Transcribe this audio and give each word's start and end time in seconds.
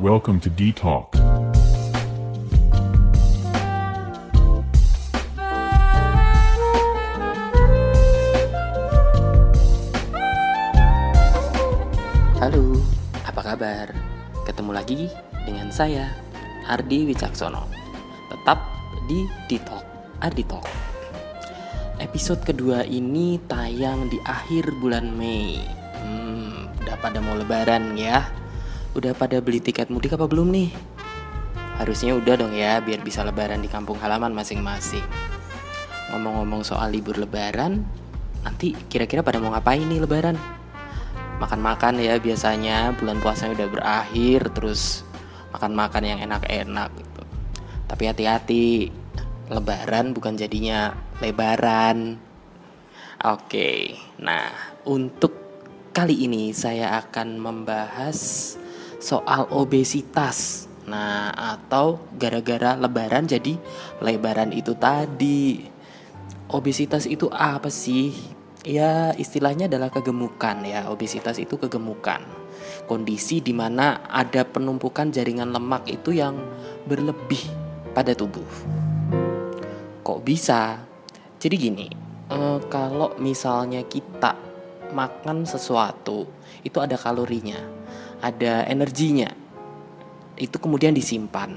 Welcome 0.00 0.40
to 0.40 0.48
D 0.48 0.72
Talk. 0.72 1.12
Halo, 12.40 12.80
apa 13.28 13.40
kabar? 13.44 13.92
Ketemu 14.48 14.72
lagi 14.72 15.12
dengan 15.44 15.68
saya, 15.68 16.08
Ardi 16.64 17.04
Wicaksono. 17.04 17.68
Tetap 18.32 18.56
di 19.04 19.28
Ditok, 19.52 19.84
Ardi 20.24 20.48
Talk. 20.48 20.64
Episode 22.00 22.40
kedua 22.48 22.88
ini 22.88 23.36
tayang 23.44 24.08
di 24.08 24.16
akhir 24.24 24.72
bulan 24.80 25.12
Mei. 25.12 25.60
Hmm, 26.00 26.72
udah 26.88 26.96
pada 27.04 27.20
mau 27.20 27.36
lebaran 27.36 28.00
ya? 28.00 28.39
Udah 28.96 29.14
pada 29.14 29.38
beli 29.38 29.62
tiket 29.62 29.90
mudik 29.90 30.14
apa 30.18 30.26
belum 30.26 30.50
nih? 30.50 30.70
Harusnya 31.78 32.16
udah 32.16 32.34
dong 32.36 32.52
ya, 32.52 32.82
biar 32.84 33.00
bisa 33.00 33.24
lebaran 33.24 33.62
di 33.62 33.70
kampung 33.70 33.96
halaman 34.02 34.34
masing-masing. 34.36 35.04
Ngomong-ngomong 36.12 36.66
soal 36.66 36.92
libur 36.92 37.16
lebaran, 37.16 37.86
nanti 38.42 38.74
kira-kira 38.90 39.22
pada 39.24 39.38
mau 39.38 39.54
ngapain 39.54 39.86
nih 39.86 40.02
lebaran? 40.02 40.36
makan-makan 41.40 42.04
ya 42.04 42.20
biasanya 42.20 42.92
bulan 43.00 43.16
puasanya 43.24 43.64
udah 43.64 43.68
berakhir 43.72 44.52
terus 44.52 45.02
makan-makan 45.56 46.04
yang 46.04 46.20
enak-enak 46.20 46.92
gitu. 47.00 47.22
Tapi 47.88 48.02
hati-hati, 48.06 48.92
lebaran 49.48 50.12
bukan 50.12 50.36
jadinya 50.36 50.94
lebaran. 51.24 52.20
Oke. 53.24 53.96
Nah, 54.20 54.52
untuk 54.84 55.32
kali 55.90 56.28
ini 56.28 56.52
saya 56.52 57.00
akan 57.02 57.40
membahas 57.40 58.54
soal 59.00 59.48
obesitas. 59.50 60.68
Nah, 60.86 61.30
atau 61.32 62.02
gara-gara 62.18 62.76
lebaran 62.76 63.26
jadi 63.26 63.56
lebaran 64.04 64.52
itu 64.54 64.76
tadi. 64.76 65.66
Obesitas 66.50 67.06
itu 67.06 67.30
apa 67.30 67.70
sih? 67.70 68.10
ya 68.64 69.16
istilahnya 69.16 69.72
adalah 69.72 69.88
kegemukan 69.88 70.56
ya 70.68 70.92
obesitas 70.92 71.40
itu 71.40 71.56
kegemukan 71.56 72.20
kondisi 72.84 73.40
di 73.40 73.56
mana 73.56 74.04
ada 74.04 74.44
penumpukan 74.44 75.08
jaringan 75.08 75.48
lemak 75.48 75.88
itu 75.88 76.12
yang 76.12 76.36
berlebih 76.84 77.40
pada 77.96 78.12
tubuh 78.12 78.44
kok 80.04 80.20
bisa 80.20 80.84
jadi 81.40 81.56
gini 81.56 81.88
eh, 82.28 82.58
kalau 82.68 83.16
misalnya 83.16 83.80
kita 83.88 84.36
makan 84.92 85.48
sesuatu 85.48 86.28
itu 86.60 86.76
ada 86.84 87.00
kalorinya 87.00 87.79
ada 88.20 88.64
energinya. 88.68 89.28
Itu 90.36 90.56
kemudian 90.56 90.96
disimpan. 90.96 91.52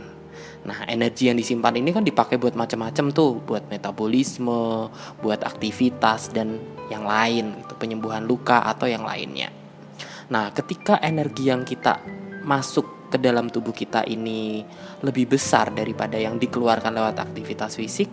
Nah, 0.63 0.87
energi 0.87 1.27
yang 1.27 1.35
disimpan 1.35 1.75
ini 1.75 1.91
kan 1.91 2.07
dipakai 2.07 2.39
buat 2.39 2.55
macam-macam 2.55 3.11
tuh, 3.11 3.43
buat 3.43 3.67
metabolisme, 3.67 4.87
buat 5.19 5.43
aktivitas 5.43 6.31
dan 6.31 6.55
yang 6.87 7.03
lain, 7.03 7.59
itu 7.59 7.75
penyembuhan 7.75 8.23
luka 8.23 8.63
atau 8.63 8.87
yang 8.87 9.03
lainnya. 9.03 9.51
Nah, 10.31 10.55
ketika 10.55 11.03
energi 11.03 11.51
yang 11.51 11.67
kita 11.67 11.99
masuk 12.47 13.11
ke 13.11 13.19
dalam 13.19 13.51
tubuh 13.51 13.75
kita 13.75 14.07
ini 14.07 14.63
lebih 15.03 15.35
besar 15.35 15.69
daripada 15.75 16.15
yang 16.15 16.39
dikeluarkan 16.39 16.95
lewat 16.95 17.19
aktivitas 17.19 17.75
fisik, 17.75 18.07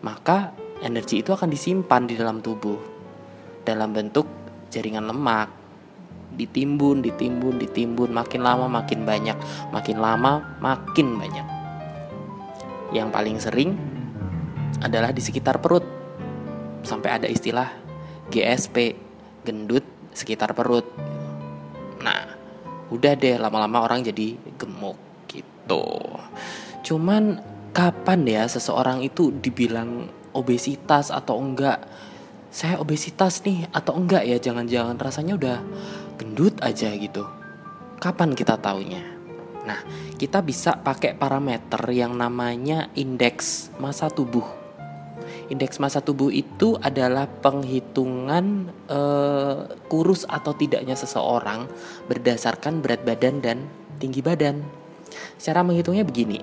maka 0.00 0.56
energi 0.80 1.20
itu 1.20 1.36
akan 1.36 1.52
disimpan 1.52 2.08
di 2.08 2.16
dalam 2.16 2.40
tubuh. 2.40 2.80
Dalam 3.60 3.92
bentuk 3.92 4.24
jaringan 4.72 5.04
lemak 5.04 5.59
ditimbun, 6.34 7.02
ditimbun, 7.02 7.58
ditimbun, 7.58 8.10
makin 8.14 8.40
lama 8.42 8.66
makin 8.66 9.02
banyak, 9.06 9.36
makin 9.74 9.96
lama 9.98 10.58
makin 10.62 11.18
banyak 11.18 11.60
yang 12.90 13.08
paling 13.10 13.38
sering 13.38 13.78
adalah 14.82 15.14
di 15.14 15.22
sekitar 15.22 15.62
perut. 15.62 15.86
Sampai 16.82 17.12
ada 17.12 17.28
istilah 17.30 17.70
GSP, 18.32 18.96
gendut 19.46 19.84
sekitar 20.10 20.56
perut. 20.56 20.86
Nah, 22.02 22.34
udah 22.90 23.12
deh 23.14 23.38
lama-lama 23.38 23.86
orang 23.86 24.02
jadi 24.02 24.34
gemuk 24.58 24.98
gitu. 25.30 25.86
Cuman 26.82 27.38
kapan 27.70 28.26
ya 28.26 28.42
seseorang 28.50 29.04
itu 29.06 29.30
dibilang 29.30 30.10
obesitas 30.34 31.14
atau 31.14 31.38
enggak? 31.38 31.84
Saya 32.50 32.82
obesitas 32.82 33.46
nih 33.46 33.70
atau 33.70 33.94
enggak 33.94 34.26
ya? 34.26 34.40
Jangan-jangan 34.42 34.98
rasanya 34.98 35.38
udah 35.38 35.58
gendut 36.20 36.60
aja 36.60 36.92
gitu. 36.92 37.24
Kapan 37.96 38.36
kita 38.36 38.60
taunya? 38.60 39.00
Nah, 39.64 39.80
kita 40.20 40.44
bisa 40.44 40.76
pakai 40.76 41.16
parameter 41.16 41.80
yang 41.88 42.12
namanya 42.12 42.92
indeks 42.92 43.72
massa 43.80 44.12
tubuh. 44.12 44.44
Indeks 45.48 45.80
massa 45.80 46.04
tubuh 46.04 46.28
itu 46.28 46.76
adalah 46.80 47.24
penghitungan 47.24 48.68
eh, 48.88 49.58
kurus 49.88 50.28
atau 50.28 50.52
tidaknya 50.52 50.92
seseorang 50.92 51.64
berdasarkan 52.06 52.84
berat 52.84 53.00
badan 53.00 53.40
dan 53.40 53.58
tinggi 53.96 54.20
badan. 54.20 54.60
Cara 55.40 55.64
menghitungnya 55.64 56.04
begini. 56.04 56.40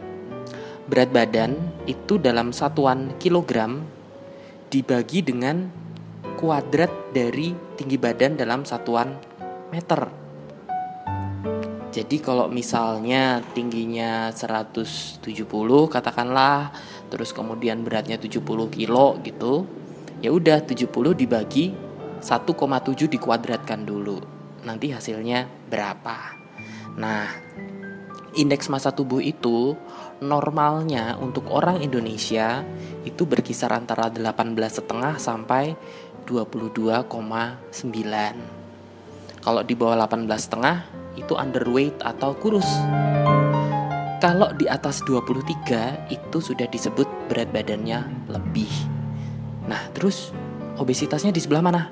Berat 0.90 1.14
badan 1.14 1.54
itu 1.86 2.18
dalam 2.18 2.50
satuan 2.50 3.14
kilogram 3.22 3.86
dibagi 4.74 5.24
dengan 5.24 5.70
kuadrat 6.38 6.92
dari 7.16 7.56
tinggi 7.80 7.98
badan 7.98 8.38
dalam 8.38 8.62
satuan 8.68 9.27
meter. 9.72 10.08
Jadi 11.92 12.22
kalau 12.22 12.46
misalnya 12.46 13.42
tingginya 13.58 14.30
170 14.30 15.18
katakanlah 15.90 16.70
terus 17.10 17.34
kemudian 17.34 17.82
beratnya 17.82 18.22
70 18.22 18.70
kilo 18.70 19.18
gitu, 19.26 19.66
ya 20.22 20.30
udah 20.30 20.62
70 20.62 20.94
dibagi 21.18 21.74
1,7 22.22 23.10
dikuadratkan 23.10 23.82
dulu. 23.82 24.22
Nanti 24.62 24.94
hasilnya 24.94 25.50
berapa? 25.72 26.38
Nah, 27.02 27.26
indeks 28.38 28.70
massa 28.70 28.94
tubuh 28.94 29.22
itu 29.22 29.74
normalnya 30.22 31.18
untuk 31.18 31.50
orang 31.50 31.82
Indonesia 31.82 32.62
itu 33.06 33.26
berkisar 33.26 33.74
antara 33.74 34.10
18,5 34.10 35.18
sampai 35.18 35.76
22,9. 36.26 38.57
Kalau 39.48 39.64
di 39.64 39.80
bawah 39.80 39.96
18,5 39.96 41.16
itu 41.16 41.32
underweight 41.32 42.04
atau 42.04 42.36
kurus. 42.36 42.68
Kalau 44.20 44.52
di 44.60 44.68
atas 44.68 45.00
23 45.08 46.12
itu 46.12 46.38
sudah 46.44 46.68
disebut 46.68 47.08
berat 47.32 47.48
badannya 47.56 48.28
lebih. 48.28 48.68
Nah, 49.72 49.88
terus 49.96 50.36
obesitasnya 50.76 51.32
di 51.32 51.40
sebelah 51.40 51.64
mana? 51.64 51.88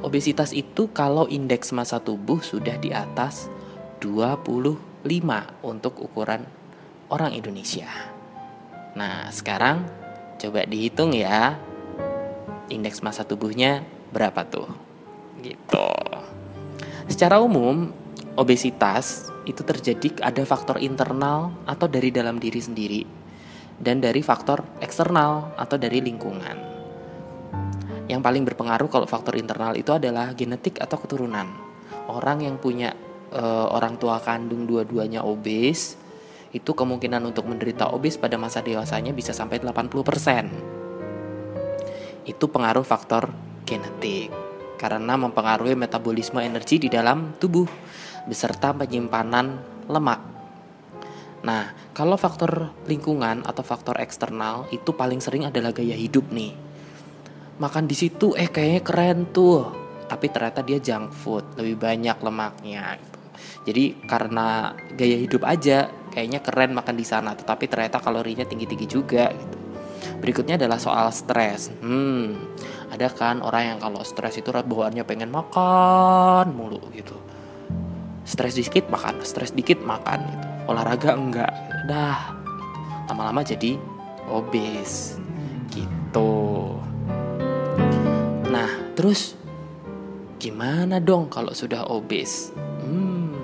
Obesitas 0.00 0.56
itu 0.56 0.88
kalau 0.88 1.28
indeks 1.28 1.68
massa 1.76 2.00
tubuh 2.00 2.40
sudah 2.40 2.80
di 2.80 2.96
atas 2.96 3.52
25 4.00 4.80
untuk 5.68 6.00
ukuran 6.00 6.48
orang 7.12 7.36
Indonesia. 7.36 7.92
Nah, 8.96 9.28
sekarang 9.28 9.84
coba 10.40 10.64
dihitung 10.64 11.12
ya. 11.12 11.60
Indeks 12.72 13.04
massa 13.04 13.28
tubuhnya 13.28 13.84
berapa 14.16 14.48
tuh? 14.48 14.72
Gitu. 15.44 15.85
Secara 17.06 17.38
umum, 17.38 17.94
obesitas 18.34 19.30
itu 19.46 19.62
terjadi 19.62 20.26
ada 20.26 20.42
faktor 20.42 20.82
internal 20.82 21.54
atau 21.62 21.86
dari 21.86 22.10
dalam 22.10 22.42
diri 22.42 22.58
sendiri 22.58 23.06
dan 23.78 24.02
dari 24.02 24.26
faktor 24.26 24.66
eksternal 24.82 25.54
atau 25.54 25.78
dari 25.78 26.02
lingkungan. 26.02 26.74
Yang 28.10 28.20
paling 28.22 28.44
berpengaruh 28.46 28.90
kalau 28.90 29.06
faktor 29.06 29.38
internal 29.38 29.78
itu 29.78 29.94
adalah 29.94 30.34
genetik 30.34 30.82
atau 30.82 30.98
keturunan. 30.98 31.46
Orang 32.10 32.42
yang 32.42 32.58
punya 32.58 32.94
e, 33.30 33.42
orang 33.70 34.02
tua 34.02 34.18
kandung 34.18 34.66
dua-duanya 34.66 35.22
obes 35.22 35.94
itu 36.54 36.70
kemungkinan 36.74 37.22
untuk 37.22 37.46
menderita 37.46 37.94
obes 37.94 38.18
pada 38.18 38.34
masa 38.34 38.62
dewasanya 38.62 39.14
bisa 39.14 39.30
sampai 39.30 39.62
80%. 39.62 42.26
Itu 42.26 42.50
pengaruh 42.50 42.82
faktor 42.82 43.30
genetik 43.62 44.45
karena 44.76 45.16
mempengaruhi 45.16 45.74
metabolisme 45.74 46.40
energi 46.44 46.76
di 46.76 46.88
dalam 46.92 47.34
tubuh 47.40 47.66
beserta 48.28 48.70
penyimpanan 48.76 49.58
lemak. 49.88 50.20
Nah, 51.46 51.72
kalau 51.94 52.18
faktor 52.18 52.74
lingkungan 52.90 53.46
atau 53.46 53.62
faktor 53.62 54.02
eksternal 54.02 54.66
itu 54.74 54.92
paling 54.92 55.22
sering 55.22 55.46
adalah 55.46 55.70
gaya 55.70 55.94
hidup 55.94 56.28
nih. 56.34 56.52
Makan 57.56 57.88
di 57.88 57.96
situ 57.96 58.34
eh 58.36 58.50
kayaknya 58.50 58.82
keren 58.84 59.18
tuh, 59.30 59.70
tapi 60.10 60.28
ternyata 60.28 60.60
dia 60.66 60.82
junk 60.82 61.14
food, 61.14 61.44
lebih 61.56 61.80
banyak 61.80 62.18
lemaknya 62.20 62.98
gitu. 62.98 63.18
Jadi 63.66 63.84
karena 64.06 64.74
gaya 64.94 65.18
hidup 65.18 65.42
aja 65.46 65.90
kayaknya 66.10 66.40
keren 66.42 66.72
makan 66.74 66.96
di 66.96 67.06
sana, 67.06 67.36
tetapi 67.36 67.68
ternyata 67.68 68.02
kalorinya 68.02 68.42
tinggi-tinggi 68.48 68.86
juga 68.88 69.30
gitu. 69.30 69.58
Berikutnya 70.16 70.56
adalah 70.56 70.80
soal 70.80 71.12
stres. 71.12 71.68
Hmm, 71.82 72.56
ada 72.86 73.10
kan 73.10 73.42
orang 73.42 73.74
yang 73.74 73.78
kalau 73.82 74.00
stres 74.06 74.38
itu 74.38 74.54
bawaannya 74.54 75.02
pengen 75.02 75.30
makan 75.34 76.54
mulu 76.54 76.78
gitu. 76.94 77.18
Stres 78.22 78.58
dikit 78.58 78.86
makan 78.90 79.22
stres 79.26 79.50
dikit 79.50 79.82
makan 79.82 80.22
gitu. 80.30 80.46
Olahraga 80.70 81.14
enggak. 81.14 81.52
Dah 81.90 82.34
lama-lama 83.10 83.42
jadi 83.42 83.78
obes. 84.30 85.18
Gitu. 85.70 86.32
Nah 88.50 88.70
terus 88.94 89.34
gimana 90.38 91.02
dong 91.02 91.26
kalau 91.26 91.50
sudah 91.50 91.90
obes? 91.90 92.54
Hmm, 92.82 93.34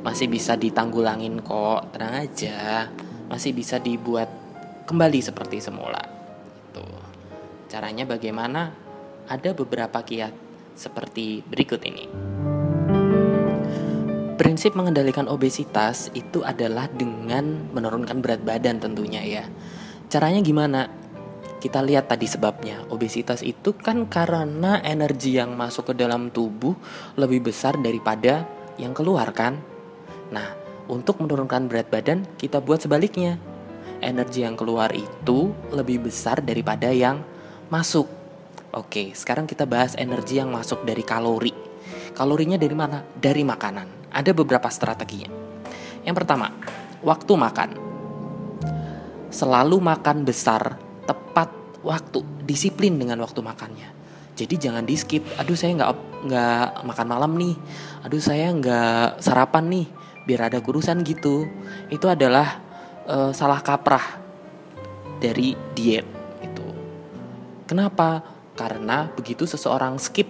masih 0.00 0.32
bisa 0.32 0.56
ditanggulangin 0.56 1.44
kok. 1.44 1.92
Tenang 1.92 2.24
aja. 2.24 2.88
Masih 3.28 3.52
bisa 3.56 3.80
dibuat 3.80 4.28
kembali 4.84 5.20
seperti 5.24 5.60
semula 5.60 6.21
caranya 7.72 8.04
bagaimana 8.04 8.76
ada 9.32 9.56
beberapa 9.56 10.04
kiat 10.04 10.36
seperti 10.76 11.40
berikut 11.48 11.80
ini 11.88 12.04
Prinsip 14.36 14.74
mengendalikan 14.74 15.30
obesitas 15.30 16.10
itu 16.18 16.42
adalah 16.42 16.90
dengan 16.90 17.70
menurunkan 17.70 18.18
berat 18.18 18.42
badan 18.42 18.82
tentunya 18.82 19.22
ya. 19.22 19.44
Caranya 20.10 20.42
gimana? 20.42 20.90
Kita 21.62 21.78
lihat 21.78 22.10
tadi 22.10 22.26
sebabnya. 22.26 22.82
Obesitas 22.90 23.46
itu 23.46 23.70
kan 23.70 24.10
karena 24.10 24.82
energi 24.82 25.38
yang 25.38 25.54
masuk 25.54 25.92
ke 25.92 25.94
dalam 25.94 26.34
tubuh 26.34 26.74
lebih 27.14 27.54
besar 27.54 27.78
daripada 27.78 28.42
yang 28.82 28.90
keluar 28.90 29.30
kan? 29.30 29.62
Nah, 30.34 30.58
untuk 30.90 31.22
menurunkan 31.22 31.70
berat 31.70 31.86
badan 31.86 32.26
kita 32.34 32.58
buat 32.58 32.82
sebaliknya. 32.82 33.38
Energi 34.02 34.42
yang 34.42 34.58
keluar 34.58 34.90
itu 34.90 35.54
lebih 35.70 36.10
besar 36.10 36.42
daripada 36.42 36.90
yang 36.90 37.22
masuk. 37.72 38.04
Oke, 38.76 39.16
sekarang 39.16 39.48
kita 39.48 39.64
bahas 39.64 39.96
energi 39.96 40.36
yang 40.36 40.52
masuk 40.52 40.84
dari 40.84 41.00
kalori. 41.00 41.56
Kalorinya 42.12 42.60
dari 42.60 42.76
mana? 42.76 43.00
Dari 43.00 43.40
makanan 43.40 44.02
ada 44.12 44.30
beberapa 44.36 44.68
strateginya. 44.68 45.32
Yang 46.04 46.16
pertama, 46.22 46.52
waktu 47.00 47.32
makan. 47.32 47.70
Selalu 49.32 49.80
makan 49.80 50.28
besar, 50.28 50.76
tepat 51.08 51.48
waktu, 51.80 52.20
disiplin 52.44 53.00
dengan 53.00 53.24
waktu 53.24 53.40
makannya. 53.40 53.88
Jadi 54.36 54.68
jangan 54.68 54.84
di 54.84 54.92
skip. 54.92 55.24
Aduh 55.40 55.56
saya 55.56 55.72
nggak 55.80 55.90
nggak 56.28 56.66
makan 56.84 57.06
malam 57.08 57.32
nih. 57.40 57.56
Aduh 58.04 58.20
saya 58.20 58.52
nggak 58.52 59.24
sarapan 59.24 59.64
nih. 59.72 59.86
Biar 60.28 60.52
ada 60.52 60.60
kurusan 60.60 61.00
gitu. 61.04 61.48
Itu 61.88 62.12
adalah 62.12 62.60
uh, 63.08 63.32
salah 63.32 63.64
kaprah 63.64 64.20
dari 65.20 65.56
diet. 65.72 66.21
Kenapa? 67.72 68.20
Karena 68.52 69.08
begitu 69.16 69.48
seseorang 69.48 69.96
skip 69.96 70.28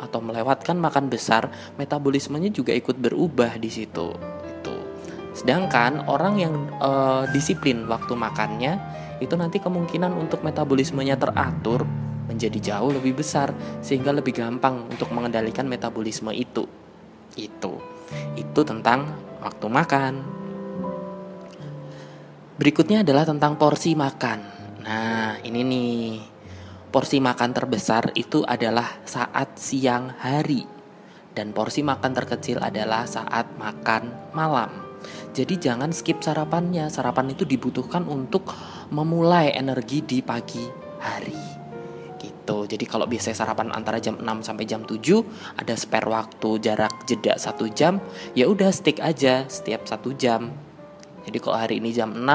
atau 0.00 0.24
melewatkan 0.24 0.72
makan 0.80 1.12
besar, 1.12 1.52
metabolismenya 1.76 2.48
juga 2.48 2.72
ikut 2.72 2.96
berubah 2.96 3.60
di 3.60 3.68
situ. 3.68 4.16
Itu. 4.48 4.72
Sedangkan 5.36 6.08
orang 6.08 6.40
yang 6.40 6.54
uh, 6.80 7.28
disiplin 7.28 7.84
waktu 7.84 8.16
makannya 8.16 8.80
itu 9.20 9.36
nanti 9.36 9.60
kemungkinan 9.60 10.16
untuk 10.16 10.40
metabolismenya 10.40 11.20
teratur 11.20 11.84
menjadi 12.24 12.56
jauh 12.72 12.88
lebih 12.88 13.20
besar 13.20 13.52
sehingga 13.84 14.08
lebih 14.08 14.32
gampang 14.32 14.88
untuk 14.88 15.12
mengendalikan 15.12 15.68
metabolisme 15.68 16.32
itu. 16.32 16.64
Itu. 17.36 17.84
Itu 18.32 18.64
tentang 18.64 19.12
waktu 19.44 19.66
makan. 19.68 20.14
Berikutnya 22.56 23.04
adalah 23.04 23.28
tentang 23.28 23.60
porsi 23.60 23.92
makan. 23.92 24.40
Nah, 24.88 25.36
ini 25.44 25.60
nih 25.68 25.92
porsi 26.88 27.20
makan 27.20 27.52
terbesar 27.52 28.12
itu 28.16 28.44
adalah 28.44 29.00
saat 29.04 29.60
siang 29.60 30.12
hari 30.16 30.64
dan 31.38 31.54
porsi 31.54 31.86
makan 31.86 32.18
terkecil 32.18 32.58
adalah 32.58 33.06
saat 33.06 33.46
makan 33.60 34.34
malam. 34.34 34.88
Jadi 35.30 35.54
jangan 35.70 35.94
skip 35.94 36.18
sarapannya. 36.18 36.90
Sarapan 36.90 37.30
itu 37.30 37.46
dibutuhkan 37.46 38.02
untuk 38.10 38.50
memulai 38.90 39.54
energi 39.54 40.02
di 40.02 40.18
pagi 40.18 40.66
hari. 40.98 41.38
Gitu. 42.18 42.58
Jadi 42.66 42.84
kalau 42.90 43.06
biasanya 43.06 43.46
sarapan 43.46 43.70
antara 43.70 44.02
jam 44.02 44.18
6 44.18 44.26
sampai 44.42 44.66
jam 44.66 44.82
7 44.82 44.98
ada 45.54 45.78
spare 45.78 46.10
waktu 46.10 46.58
jarak 46.58 47.06
jeda 47.06 47.38
satu 47.38 47.70
jam, 47.70 48.02
ya 48.34 48.50
udah 48.50 48.74
stick 48.74 48.98
aja 48.98 49.46
setiap 49.46 49.86
satu 49.86 50.10
jam. 50.18 50.50
Jadi 51.22 51.38
kalau 51.38 51.60
hari 51.60 51.78
ini 51.78 51.94
jam 51.94 52.10
6, 52.18 52.26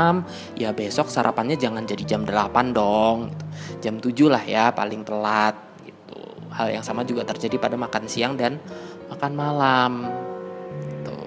ya 0.55 0.71
besok 0.71 1.11
sarapannya 1.11 1.59
jangan 1.59 1.83
jadi 1.83 2.15
jam 2.15 2.23
8 2.23 2.71
dong. 2.71 3.42
Jam 3.83 3.99
7 3.99 4.11
lah 4.29 4.43
ya 4.43 4.71
paling 4.71 5.03
telat 5.03 5.55
gitu. 5.83 6.19
Hal 6.53 6.71
yang 6.71 6.85
sama 6.85 7.03
juga 7.03 7.27
terjadi 7.27 7.57
pada 7.59 7.75
makan 7.75 8.05
siang 8.05 8.37
dan 8.37 8.61
makan 9.09 9.31
malam. 9.33 9.91
Gitu. 10.89 11.17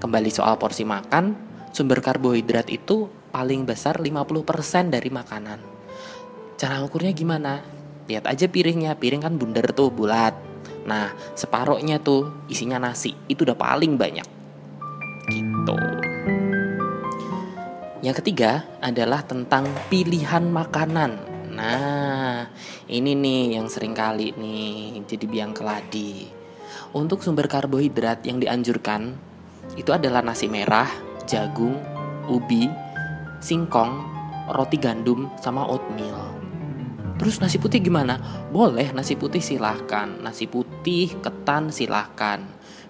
Kembali 0.00 0.30
soal 0.32 0.56
porsi 0.56 0.86
makan, 0.86 1.36
sumber 1.74 2.00
karbohidrat 2.00 2.68
itu 2.70 3.08
paling 3.30 3.64
besar 3.64 4.02
50% 4.02 4.90
dari 4.90 5.10
makanan. 5.10 5.58
Cara 6.60 6.82
ukurnya 6.84 7.14
gimana? 7.16 7.62
Lihat 8.10 8.26
aja 8.26 8.50
piringnya, 8.50 8.98
piring 8.98 9.22
kan 9.22 9.38
bundar 9.38 9.70
tuh 9.70 9.88
bulat. 9.88 10.34
Nah, 10.84 11.14
separohnya 11.38 12.02
tuh 12.02 12.44
isinya 12.50 12.76
nasi, 12.82 13.14
itu 13.30 13.46
udah 13.46 13.54
paling 13.54 13.94
banyak. 13.94 14.26
Gitu. 15.30 15.76
Yang 18.00 18.24
ketiga 18.24 18.64
adalah 18.80 19.20
tentang 19.22 19.68
pilihan 19.92 20.48
makanan. 20.48 21.20
Nah, 21.60 22.48
ini 22.88 23.12
nih 23.12 23.60
yang 23.60 23.68
sering 23.68 23.92
kali 23.92 24.32
nih 24.32 25.04
jadi 25.04 25.28
biang 25.28 25.52
keladi. 25.52 26.24
Untuk 26.96 27.20
sumber 27.20 27.52
karbohidrat 27.52 28.24
yang 28.24 28.40
dianjurkan 28.40 29.12
itu 29.76 29.92
adalah 29.92 30.24
nasi 30.24 30.48
merah, 30.48 30.88
jagung, 31.28 31.76
ubi, 32.32 32.64
singkong, 33.44 33.92
roti 34.56 34.80
gandum, 34.80 35.28
sama 35.36 35.68
oatmeal. 35.68 36.32
Terus 37.20 37.44
nasi 37.44 37.60
putih 37.60 37.84
gimana? 37.84 38.16
Boleh 38.48 38.96
nasi 38.96 39.12
putih 39.12 39.44
silahkan 39.44 40.08
Nasi 40.24 40.48
putih, 40.48 41.20
ketan 41.20 41.68
silahkan 41.68 42.40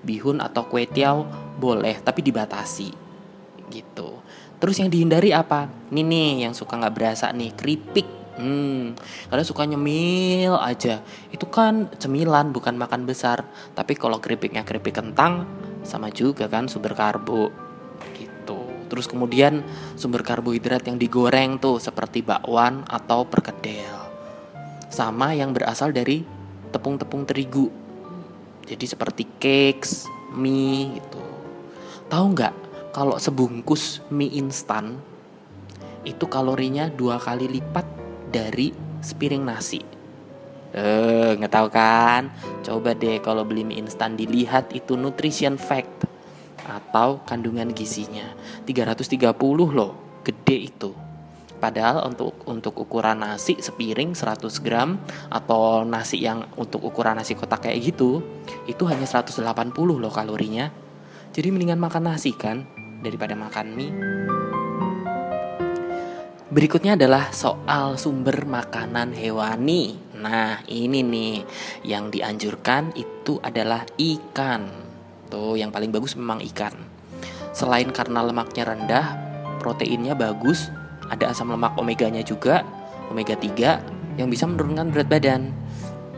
Bihun 0.07 0.39
atau 0.39 0.71
kue 0.71 0.87
tiaw 0.87 1.27
boleh 1.59 1.99
tapi 1.99 2.23
dibatasi 2.23 2.95
Gitu 3.75 4.09
Terus 4.63 4.79
yang 4.79 4.87
dihindari 4.87 5.35
apa? 5.35 5.67
Ini 5.91 6.07
nih 6.07 6.47
yang 6.47 6.55
suka 6.55 6.79
nggak 6.79 6.95
berasa 6.95 7.35
nih 7.35 7.51
Keripik 7.59 8.20
Hmm, 8.39 8.95
kalian 9.27 9.47
suka 9.47 9.67
nyemil 9.67 10.55
aja. 10.55 11.03
Itu 11.35 11.51
kan 11.51 11.91
cemilan 11.99 12.55
bukan 12.55 12.79
makan 12.79 13.05
besar. 13.09 13.43
Tapi 13.75 13.99
kalau 13.99 14.23
keripiknya 14.23 14.63
keripik 14.63 15.03
kentang 15.03 15.49
sama 15.83 16.13
juga 16.15 16.47
kan 16.47 16.71
sumber 16.71 16.95
karbo. 16.95 17.51
Gitu. 18.15 18.61
Terus 18.87 19.07
kemudian 19.11 19.67
sumber 19.99 20.23
karbohidrat 20.23 20.87
yang 20.87 20.97
digoreng 20.97 21.59
tuh 21.59 21.83
seperti 21.83 22.23
bakwan 22.23 22.87
atau 22.87 23.27
perkedel. 23.27 23.99
Sama 24.91 25.35
yang 25.35 25.51
berasal 25.51 25.91
dari 25.91 26.23
tepung-tepung 26.71 27.27
terigu. 27.27 27.71
Jadi 28.67 28.87
seperti 28.87 29.27
cakes, 29.43 30.07
mie 30.39 30.95
gitu. 30.99 31.23
Tahu 32.07 32.25
nggak 32.35 32.55
kalau 32.95 33.19
sebungkus 33.19 34.03
mie 34.11 34.35
instan 34.39 34.99
itu 36.03 36.25
kalorinya 36.31 36.89
dua 36.89 37.21
kali 37.21 37.45
lipat 37.45 37.90
dari 38.31 38.73
sepiring 39.03 39.45
nasi. 39.45 39.83
Eh, 40.71 41.35
nggak 41.35 41.51
tahu 41.51 41.69
kan? 41.69 42.31
Coba 42.63 42.95
deh 42.95 43.19
kalau 43.19 43.43
beli 43.43 43.67
mie 43.67 43.83
instan 43.83 44.15
dilihat 44.15 44.71
itu 44.71 44.95
nutrition 44.95 45.59
fact 45.59 46.07
atau 46.63 47.19
kandungan 47.27 47.75
gizinya. 47.75 48.31
330 48.63 49.75
loh, 49.75 50.23
gede 50.23 50.71
itu. 50.71 50.95
Padahal 51.61 52.09
untuk 52.09 52.41
untuk 52.49 52.73
ukuran 52.81 53.21
nasi 53.21 53.61
sepiring 53.61 54.17
100 54.17 54.65
gram 54.65 54.97
atau 55.29 55.85
nasi 55.85 56.23
yang 56.25 56.49
untuk 56.57 56.81
ukuran 56.81 57.21
nasi 57.21 57.37
kotak 57.37 57.69
kayak 57.69 57.93
gitu, 57.93 58.25
itu 58.65 58.87
hanya 58.89 59.05
180 59.05 59.43
loh 59.77 60.13
kalorinya. 60.15 60.73
Jadi 61.35 61.53
mendingan 61.53 61.83
makan 61.83 62.15
nasi 62.15 62.33
kan 62.33 62.65
daripada 63.05 63.35
makan 63.37 63.67
mie. 63.77 63.93
Berikutnya 66.51 66.99
adalah 66.99 67.31
soal 67.31 67.95
sumber 67.95 68.43
makanan 68.43 69.15
hewani. 69.15 69.95
Nah, 70.19 70.59
ini 70.67 70.99
nih 70.99 71.47
yang 71.87 72.11
dianjurkan 72.11 72.91
itu 72.99 73.39
adalah 73.39 73.87
ikan. 73.95 74.67
Tuh, 75.31 75.55
yang 75.55 75.71
paling 75.71 75.95
bagus 75.95 76.19
memang 76.19 76.43
ikan. 76.51 76.75
Selain 77.55 77.87
karena 77.95 78.27
lemaknya 78.27 78.67
rendah, 78.67 79.07
proteinnya 79.63 80.19
bagus, 80.19 80.75
ada 81.07 81.31
asam 81.31 81.55
lemak 81.55 81.79
omeganya 81.79 82.27
juga, 82.27 82.67
omega 83.15 83.39
3 83.39 84.19
yang 84.19 84.27
bisa 84.27 84.43
menurunkan 84.51 84.91
berat 84.91 85.07
badan, 85.07 85.55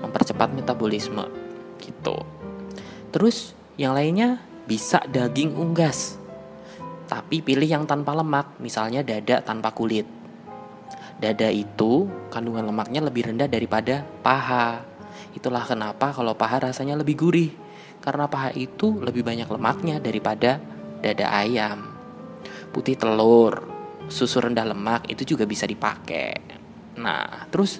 mempercepat 0.00 0.48
metabolisme 0.56 1.28
gitu. 1.76 2.16
Terus 3.12 3.52
yang 3.76 3.92
lainnya 3.92 4.40
bisa 4.64 5.04
daging 5.12 5.60
unggas. 5.60 6.16
Tapi 7.04 7.44
pilih 7.44 7.68
yang 7.68 7.84
tanpa 7.84 8.16
lemak, 8.16 8.56
misalnya 8.64 9.04
dada 9.04 9.44
tanpa 9.44 9.76
kulit. 9.76 10.21
Dada 11.22 11.46
itu 11.54 12.10
kandungan 12.34 12.66
lemaknya 12.66 12.98
lebih 12.98 13.30
rendah 13.30 13.46
daripada 13.46 14.02
paha. 14.26 14.82
Itulah 15.38 15.62
kenapa 15.62 16.10
kalau 16.10 16.34
paha 16.34 16.66
rasanya 16.66 16.98
lebih 16.98 17.14
gurih. 17.14 17.50
karena 18.02 18.26
paha 18.26 18.50
itu 18.58 18.98
lebih 18.98 19.22
banyak 19.22 19.46
lemaknya 19.46 20.02
daripada 20.02 20.58
dada 20.98 21.26
ayam. 21.30 21.94
Putih 22.74 22.98
telur, 22.98 23.62
susu 24.10 24.42
rendah 24.42 24.66
lemak 24.66 25.06
itu 25.06 25.22
juga 25.22 25.46
bisa 25.46 25.70
dipakai. 25.70 26.58
Nah, 26.98 27.46
terus 27.48 27.78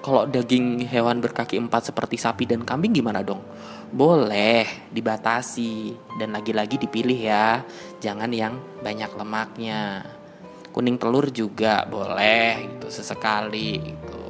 kalau 0.00 0.24
daging 0.24 0.88
hewan 0.88 1.20
berkaki 1.20 1.60
empat 1.60 1.92
seperti 1.92 2.16
sapi 2.16 2.48
dan 2.48 2.64
kambing 2.64 2.96
gimana 2.96 3.20
dong? 3.20 3.44
Boleh 3.92 4.88
dibatasi 4.88 5.92
dan 6.16 6.32
lagi-lagi 6.32 6.80
dipilih 6.80 7.20
ya, 7.20 7.60
jangan 8.00 8.32
yang 8.32 8.56
banyak 8.80 9.12
lemaknya. 9.20 10.00
Kuning 10.70 11.00
telur 11.00 11.32
juga 11.32 11.82
boleh 11.88 12.76
gitu 12.76 12.88
sesekali 12.92 13.80
gitu. 13.82 14.24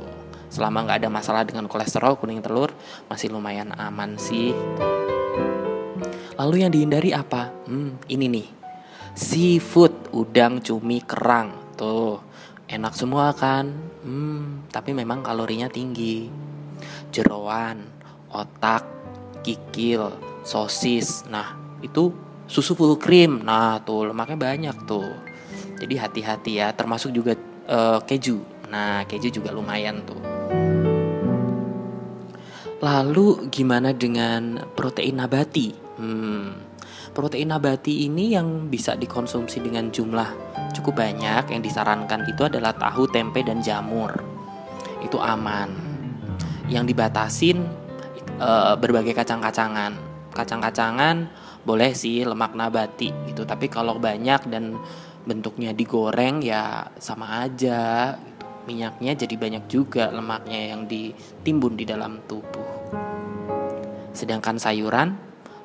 Selama 0.49 0.89
nggak 0.89 1.05
ada 1.05 1.11
masalah 1.13 1.43
dengan 1.45 1.69
kolesterol, 1.69 2.17
kuning 2.17 2.41
telur 2.41 2.73
masih 3.11 3.29
lumayan 3.29 3.75
aman 3.77 4.17
sih. 4.17 4.57
Lalu 6.39 6.63
yang 6.63 6.71
dihindari 6.73 7.11
apa? 7.13 7.51
Hmm, 7.67 7.99
ini 8.07 8.27
nih. 8.31 8.49
Seafood, 9.19 10.15
udang, 10.15 10.63
cumi, 10.63 11.03
kerang. 11.03 11.75
Tuh, 11.75 12.23
enak 12.71 12.95
semua 12.95 13.35
kan? 13.35 13.75
Hmm, 14.07 14.71
tapi 14.71 14.95
memang 14.95 15.27
kalorinya 15.27 15.67
tinggi. 15.67 16.31
Jeroan, 17.11 17.83
otak, 18.31 18.87
kikil, 19.43 20.15
sosis. 20.47 21.27
Nah, 21.27 21.59
itu 21.83 22.15
susu 22.47 22.79
full 22.79 22.95
cream. 22.97 23.43
Nah, 23.43 23.83
tuh 23.83 24.09
lemaknya 24.09 24.39
banyak 24.39 24.77
tuh. 24.87 25.28
Jadi 25.79 25.95
hati-hati 25.95 26.53
ya, 26.59 26.75
termasuk 26.75 27.15
juga 27.15 27.39
uh, 27.71 28.03
keju. 28.03 28.43
Nah, 28.69 29.07
keju 29.07 29.31
juga 29.31 29.55
lumayan 29.55 30.03
tuh. 30.03 30.21
Lalu 32.79 33.51
gimana 33.51 33.91
dengan 33.91 34.63
protein 34.79 35.19
nabati? 35.19 35.75
Hmm, 35.99 36.55
protein 37.11 37.51
nabati 37.51 38.07
ini 38.07 38.39
yang 38.39 38.71
bisa 38.71 38.95
dikonsumsi 38.95 39.59
dengan 39.59 39.91
jumlah 39.91 40.31
cukup 40.79 41.03
banyak 41.03 41.51
yang 41.51 41.59
disarankan 41.59 42.31
itu 42.31 42.47
adalah 42.47 42.71
tahu, 42.79 43.11
tempe, 43.11 43.43
dan 43.43 43.59
jamur. 43.59 44.15
Itu 45.03 45.19
aman. 45.19 45.75
Yang 46.71 46.95
dibatasin 46.95 47.67
e, 48.39 48.51
berbagai 48.79 49.11
kacang-kacangan. 49.11 49.99
Kacang-kacangan 50.31 51.27
boleh 51.67 51.91
sih 51.99 52.23
lemak 52.23 52.55
nabati 52.55 53.11
gitu, 53.27 53.43
tapi 53.43 53.67
kalau 53.67 53.99
banyak 53.99 54.47
dan 54.49 54.79
bentuknya 55.29 55.77
digoreng 55.77 56.41
ya 56.41 56.89
sama 56.97 57.45
aja. 57.45 58.17
Minyaknya 58.65 59.13
jadi 59.13 59.37
banyak 59.37 59.65
juga 59.69 60.09
lemaknya 60.09 60.73
yang 60.73 60.89
ditimbun 60.89 61.77
di 61.77 61.85
dalam 61.85 62.25
tubuh. 62.25 62.69
Sedangkan 64.17 64.57
sayuran, 64.57 65.13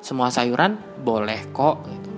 semua 0.04 0.28
sayuran 0.28 0.76
boleh 1.00 1.48
kok. 1.52 1.84
Gitu. 1.88 2.10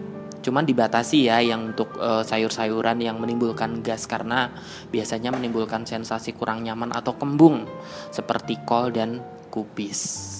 Cuman 0.50 0.62
dibatasi 0.62 1.26
ya 1.26 1.42
yang 1.42 1.74
untuk 1.74 1.90
e, 1.98 2.22
sayur-sayuran 2.22 3.02
yang 3.02 3.18
menimbulkan 3.18 3.82
gas 3.82 4.06
karena 4.06 4.54
biasanya 4.94 5.34
menimbulkan 5.34 5.82
sensasi 5.82 6.38
kurang 6.38 6.62
nyaman 6.62 6.94
atau 6.94 7.18
kembung 7.18 7.66
seperti 8.14 8.62
kol 8.62 8.94
dan 8.94 9.18
kubis. 9.50 10.34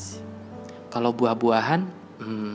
Kalau 0.94 1.10
buah-buahan, 1.10 1.80
hmm, 2.22 2.54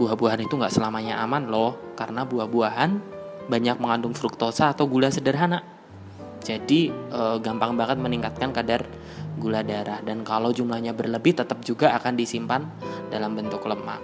buah-buahan 0.00 0.40
itu 0.48 0.56
nggak 0.56 0.72
selamanya 0.72 1.20
aman 1.20 1.52
loh 1.52 1.96
karena 2.00 2.24
buah-buahan 2.24 3.15
banyak 3.46 3.78
mengandung 3.78 4.14
fruktosa 4.14 4.74
atau 4.74 4.86
gula 4.86 5.10
sederhana. 5.10 5.62
Jadi 6.42 6.90
e, 6.90 7.20
gampang 7.42 7.74
banget 7.74 7.98
meningkatkan 7.98 8.54
kadar 8.54 8.86
gula 9.36 9.66
darah 9.66 9.98
dan 10.02 10.22
kalau 10.22 10.54
jumlahnya 10.54 10.94
berlebih 10.94 11.36
tetap 11.36 11.60
juga 11.66 11.94
akan 11.98 12.14
disimpan 12.14 12.62
dalam 13.10 13.34
bentuk 13.34 13.66
lemak. 13.66 13.98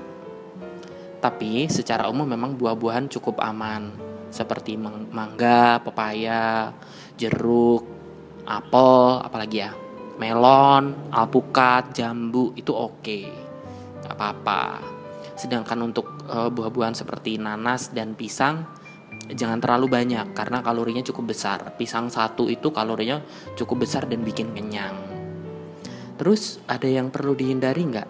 Tapi 1.23 1.71
secara 1.71 2.11
umum 2.11 2.27
memang 2.27 2.59
buah-buahan 2.59 3.07
cukup 3.07 3.39
aman 3.39 3.95
seperti 4.33 4.75
mangga, 5.13 5.79
pepaya, 5.85 6.75
jeruk, 7.15 7.87
apel, 8.49 9.23
apalagi 9.23 9.63
ya, 9.63 9.71
melon, 10.19 11.13
alpukat, 11.15 11.95
jambu 11.95 12.51
itu 12.59 12.75
oke, 12.75 13.21
gak 14.03 14.17
apa-apa. 14.19 14.83
Sedangkan 15.39 15.79
untuk 15.87 16.27
e, 16.27 16.49
buah-buahan 16.51 16.97
seperti 16.97 17.39
nanas 17.39 17.95
dan 17.95 18.19
pisang 18.19 18.82
jangan 19.33 19.59
terlalu 19.59 19.89
banyak 19.89 20.37
karena 20.37 20.61
kalorinya 20.61 21.03
cukup 21.03 21.33
besar. 21.33 21.75
Pisang 21.77 22.13
satu 22.13 22.49
itu 22.53 22.69
kalorinya 22.71 23.21
cukup 23.57 23.85
besar 23.89 24.05
dan 24.07 24.23
bikin 24.23 24.53
kenyang. 24.53 24.95
Terus 26.21 26.61
ada 26.69 26.87
yang 26.87 27.09
perlu 27.09 27.35
dihindari 27.35 27.83
nggak? 27.89 28.09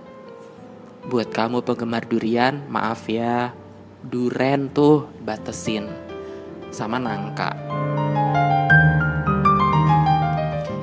Buat 1.09 1.35
kamu 1.35 1.67
penggemar 1.67 2.07
durian, 2.07 2.63
maaf 2.71 3.11
ya, 3.11 3.51
duren 4.03 4.71
tuh 4.71 5.11
batesin 5.23 5.87
sama 6.71 6.99
nangka. 6.99 7.55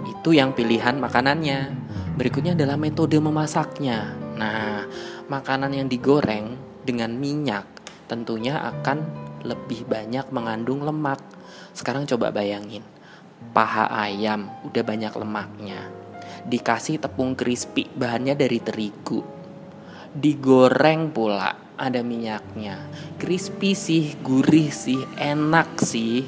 Itu 0.07 0.35
yang 0.35 0.55
pilihan 0.55 0.99
makanannya. 0.99 1.59
Berikutnya 2.19 2.51
adalah 2.51 2.75
metode 2.75 3.15
memasaknya. 3.15 4.11
Nah, 4.35 4.83
makanan 5.31 5.71
yang 5.71 5.87
digoreng 5.87 6.55
dengan 6.83 7.15
minyak 7.15 7.63
tentunya 8.09 8.59
akan 8.59 9.28
lebih 9.43 9.87
banyak 9.87 10.27
mengandung 10.31 10.83
lemak. 10.83 11.21
Sekarang 11.71 12.03
coba 12.09 12.33
bayangin, 12.33 12.83
paha 13.51 13.87
ayam 13.89 14.51
udah 14.67 14.83
banyak 14.83 15.13
lemaknya. 15.15 15.79
Dikasih 16.47 17.03
tepung 17.03 17.35
crispy 17.35 17.87
bahannya 17.91 18.35
dari 18.35 18.59
terigu. 18.63 19.21
Digoreng 20.09 21.13
pula 21.13 21.75
ada 21.77 22.01
minyaknya. 22.03 22.79
Crispy 23.21 23.75
sih 23.75 24.05
gurih 24.19 24.71
sih 24.71 24.99
enak 25.19 25.79
sih. 25.79 26.25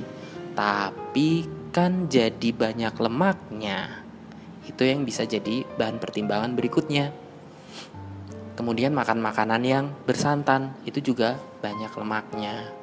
Tapi 0.56 1.48
kan 1.72 2.12
jadi 2.12 2.52
banyak 2.52 2.96
lemaknya. 3.00 4.04
Itu 4.68 4.86
yang 4.86 5.08
bisa 5.08 5.26
jadi 5.26 5.64
bahan 5.80 5.98
pertimbangan 5.98 6.54
berikutnya. 6.54 7.12
Kemudian 8.56 8.94
makan 8.94 9.24
makanan 9.24 9.64
yang 9.66 9.86
bersantan 10.06 10.76
itu 10.86 11.02
juga 11.02 11.40
banyak 11.64 11.90
lemaknya 11.98 12.82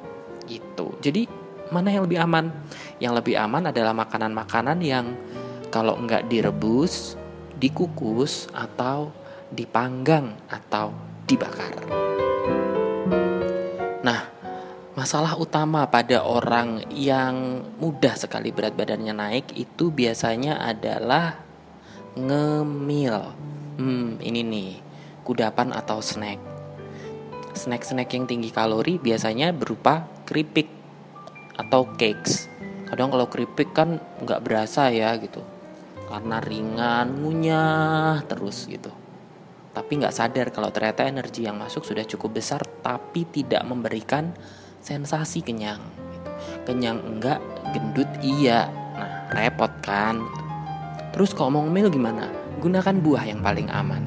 gitu 0.49 0.97
jadi 0.97 1.29
mana 1.69 1.93
yang 1.93 2.09
lebih 2.09 2.19
aman 2.25 2.49
yang 2.97 3.13
lebih 3.13 3.37
aman 3.37 3.69
adalah 3.69 3.93
makanan-makanan 3.93 4.81
yang 4.81 5.13
kalau 5.69 5.95
nggak 6.01 6.27
direbus, 6.27 7.13
dikukus, 7.61 8.49
atau 8.51 9.13
dipanggang, 9.53 10.33
atau 10.49 10.93
dibakar. 11.29 11.73
Nah, 14.01 14.21
masalah 14.97 15.37
utama 15.37 15.85
pada 15.85 16.25
orang 16.25 16.89
yang 16.89 17.63
mudah 17.77 18.17
sekali 18.17 18.49
berat 18.49 18.73
badannya 18.73 19.13
naik 19.13 19.53
itu 19.53 19.93
biasanya 19.93 20.57
adalah 20.57 21.37
ngemil. 22.17 23.17
Hmm, 23.79 24.19
ini 24.19 24.41
nih, 24.43 24.71
kudapan 25.23 25.71
atau 25.71 26.01
snack. 26.01 26.41
Snack-snack 27.53 28.09
yang 28.13 28.25
tinggi 28.25 28.49
kalori 28.49 28.97
biasanya 28.97 29.53
berupa 29.53 30.05
keripik 30.29 30.69
atau 31.57 31.89
cakes. 31.97 32.45
Kadang 32.85 33.09
kalau 33.09 33.25
keripik 33.25 33.73
kan 33.73 33.97
nggak 34.21 34.45
berasa 34.45 34.93
ya 34.93 35.17
gitu. 35.17 35.41
Karena 36.05 36.37
ringan 36.37 37.17
ngunyah 37.17 38.21
terus 38.29 38.69
gitu. 38.69 38.93
Tapi 39.73 39.91
nggak 39.97 40.13
sadar 40.13 40.53
kalau 40.53 40.69
ternyata 40.69 41.09
energi 41.09 41.49
yang 41.49 41.57
masuk 41.57 41.81
sudah 41.81 42.05
cukup 42.05 42.37
besar 42.37 42.61
tapi 42.85 43.25
tidak 43.25 43.65
memberikan 43.65 44.29
sensasi 44.79 45.41
kenyang 45.41 45.81
gitu. 46.13 46.29
kenyang 46.69 47.01
enggak 47.01 47.41
gendut 47.73 48.09
iya. 48.21 48.69
Nah 48.69 49.33
repot 49.33 49.69
kan? 49.81 50.21
Terus 51.09 51.33
kalau 51.33 51.57
mau 51.57 51.61
ngemil 51.65 51.89
gimana? 51.89 52.29
Gunakan 52.61 52.95
buah 53.01 53.25
yang 53.25 53.41
paling 53.41 53.69
aman. 53.73 54.03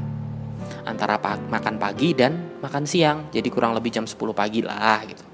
Antara 0.87 1.19
makan 1.23 1.79
pagi 1.79 2.15
dan 2.15 2.59
makan 2.59 2.87
siang. 2.87 3.31
Jadi 3.31 3.47
kurang 3.51 3.75
lebih 3.75 3.95
jam 3.95 4.07
10 4.07 4.19
pagi 4.35 4.63
lah 4.63 5.03
gitu 5.07 5.32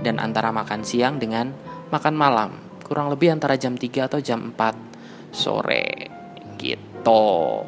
dan 0.00 0.16
antara 0.16 0.48
makan 0.48 0.86
siang 0.86 1.20
dengan 1.20 1.52
makan 1.92 2.14
malam 2.16 2.50
kurang 2.86 3.12
lebih 3.12 3.32
antara 3.32 3.56
jam 3.60 3.76
3 3.76 4.08
atau 4.08 4.20
jam 4.20 4.52
4 4.52 5.32
sore 5.32 6.12
gitu. 6.60 7.64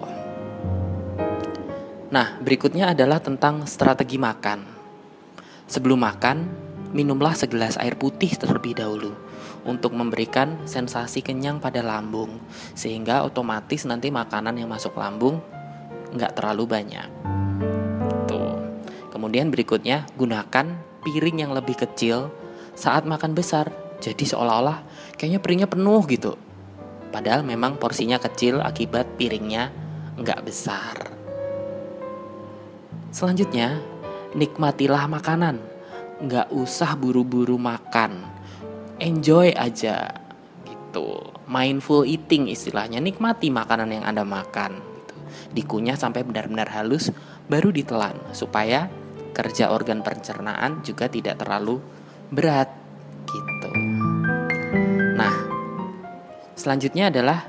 Nah, 2.14 2.38
berikutnya 2.38 2.95
adalah 2.95 3.19
tentang 3.19 3.66
strategi 3.66 4.21
makan. 4.21 4.62
Sebelum 5.66 5.99
makan, 5.99 6.37
minumlah 6.95 7.35
segelas 7.35 7.75
air 7.81 7.99
putih 7.99 8.31
terlebih 8.38 8.78
dahulu 8.78 9.11
untuk 9.66 9.97
memberikan 9.97 10.62
sensasi 10.69 11.25
kenyang 11.25 11.59
pada 11.59 11.83
lambung, 11.83 12.38
sehingga 12.76 13.26
otomatis 13.26 13.83
nanti 13.88 14.14
makanan 14.14 14.61
yang 14.61 14.71
masuk 14.71 14.95
lambung 14.95 15.43
nggak 16.14 16.38
terlalu 16.38 16.71
banyak. 16.71 17.09
Tuh. 18.31 18.61
Kemudian 19.11 19.50
berikutnya, 19.50 20.07
gunakan 20.14 20.93
piring 21.04 21.44
yang 21.44 21.52
lebih 21.52 21.76
kecil 21.76 22.32
saat 22.75 23.04
makan 23.04 23.37
besar. 23.37 23.70
Jadi 24.00 24.25
seolah-olah 24.26 24.82
kayaknya 25.14 25.38
piringnya 25.38 25.68
penuh 25.70 26.02
gitu. 26.08 26.34
Padahal 27.14 27.46
memang 27.46 27.78
porsinya 27.78 28.18
kecil 28.18 28.58
akibat 28.58 29.06
piringnya 29.14 29.70
nggak 30.18 30.40
besar. 30.42 30.96
Selanjutnya, 33.14 33.78
nikmatilah 34.34 35.06
makanan. 35.06 35.62
Nggak 36.18 36.50
usah 36.50 36.99
buru-buru 36.99 37.54
makan. 37.54 38.26
Enjoy 38.99 39.54
aja 39.54 40.11
gitu. 40.66 41.23
Mindful 41.46 42.02
eating 42.02 42.50
istilahnya. 42.50 42.99
Nikmati 42.99 43.54
makanan 43.54 43.94
yang 43.94 44.04
Anda 44.06 44.26
makan. 44.26 44.82
Gitu. 44.82 45.14
Dikunyah 45.54 45.94
sampai 45.94 46.26
benar-benar 46.26 46.66
halus, 46.75 47.14
baru 47.46 47.70
ditelan 47.70 48.18
supaya 48.34 48.90
kerja 49.34 49.74
organ 49.74 50.00
pencernaan 50.00 50.80
juga 50.86 51.10
tidak 51.10 51.42
terlalu 51.42 51.82
berat 52.30 52.70
gitu. 53.26 53.70
Nah, 55.18 55.34
selanjutnya 56.54 57.10
adalah 57.10 57.44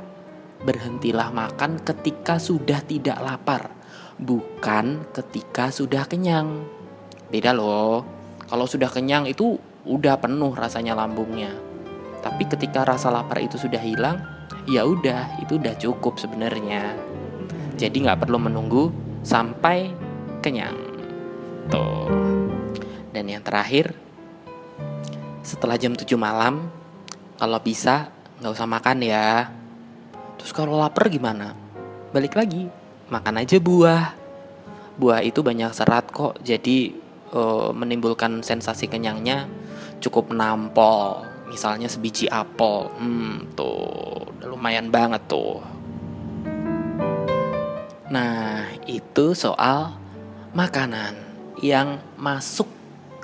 berhentilah 0.66 1.30
makan 1.30 1.80
ketika 1.86 2.42
sudah 2.42 2.82
tidak 2.82 3.22
lapar, 3.22 3.70
bukan 4.18 5.06
ketika 5.14 5.70
sudah 5.70 6.10
kenyang. 6.10 6.66
Beda 7.30 7.54
loh. 7.54 8.02
Kalau 8.46 8.66
sudah 8.66 8.90
kenyang 8.90 9.30
itu 9.30 9.58
udah 9.86 10.18
penuh 10.18 10.54
rasanya 10.54 10.98
lambungnya. 10.98 11.54
Tapi 12.22 12.50
ketika 12.50 12.82
rasa 12.82 13.14
lapar 13.14 13.38
itu 13.42 13.58
sudah 13.62 13.82
hilang, 13.82 14.18
ya 14.66 14.82
udah, 14.86 15.38
itu 15.42 15.62
udah 15.62 15.78
cukup 15.78 16.18
sebenarnya. 16.18 16.98
Jadi 17.78 18.06
nggak 18.06 18.26
perlu 18.26 18.42
menunggu 18.42 18.90
sampai 19.22 19.94
kenyang. 20.42 20.95
Tuh. 21.70 22.10
Dan 23.10 23.32
yang 23.32 23.42
terakhir, 23.42 23.96
setelah 25.42 25.80
jam 25.80 25.96
7 25.96 26.18
malam, 26.20 26.68
kalau 27.40 27.60
bisa 27.62 28.12
nggak 28.42 28.54
usah 28.54 28.68
makan 28.68 28.98
ya. 29.02 29.50
Terus 30.36 30.52
kalau 30.52 30.78
lapar 30.78 31.08
gimana? 31.08 31.56
Balik 32.12 32.36
lagi, 32.36 32.68
makan 33.08 33.42
aja 33.42 33.58
buah. 33.58 34.14
Buah 34.96 35.20
itu 35.24 35.44
banyak 35.44 35.72
serat 35.76 36.08
kok, 36.12 36.40
jadi 36.40 36.96
e, 37.32 37.42
menimbulkan 37.76 38.40
sensasi 38.40 38.88
kenyangnya 38.88 39.48
cukup 40.00 40.32
nampol. 40.32 41.24
Misalnya 41.52 41.88
sebiji 41.88 42.28
apel, 42.28 42.92
hmm 43.00 43.56
tuh 43.56 44.28
udah 44.40 44.48
lumayan 44.48 44.92
banget 44.92 45.24
tuh. 45.28 45.60
Nah 48.12 48.70
itu 48.88 49.36
soal 49.36 49.98
makanan 50.56 51.25
yang 51.64 52.02
masuk 52.20 52.68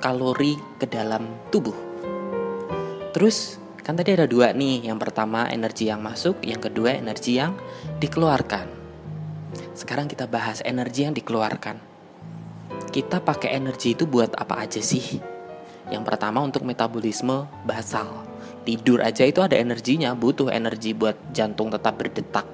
kalori 0.00 0.56
ke 0.80 0.86
dalam 0.88 1.28
tubuh. 1.50 1.76
Terus 3.12 3.62
Kan 3.82 3.98
tadi 3.98 4.14
ada 4.14 4.30
dua 4.30 4.54
nih, 4.54 4.86
yang 4.86 4.94
pertama 4.94 5.50
energi 5.50 5.90
yang 5.90 5.98
masuk, 5.98 6.38
yang 6.46 6.62
kedua 6.62 6.94
energi 6.94 7.34
yang 7.34 7.58
dikeluarkan. 7.98 8.70
Sekarang 9.74 10.06
kita 10.06 10.30
bahas 10.30 10.62
energi 10.62 11.02
yang 11.02 11.10
dikeluarkan. 11.10 11.82
Kita 12.94 13.18
pakai 13.18 13.58
energi 13.58 13.98
itu 13.98 14.06
buat 14.06 14.38
apa 14.38 14.62
aja 14.62 14.78
sih? 14.78 15.18
Yang 15.90 16.02
pertama 16.06 16.38
untuk 16.46 16.62
metabolisme 16.62 17.50
basal. 17.66 18.22
Tidur 18.62 19.02
aja 19.02 19.26
itu 19.26 19.42
ada 19.42 19.58
energinya, 19.58 20.14
butuh 20.14 20.54
energi 20.54 20.94
buat 20.94 21.18
jantung 21.34 21.74
tetap 21.74 21.98
berdetak. 21.98 22.46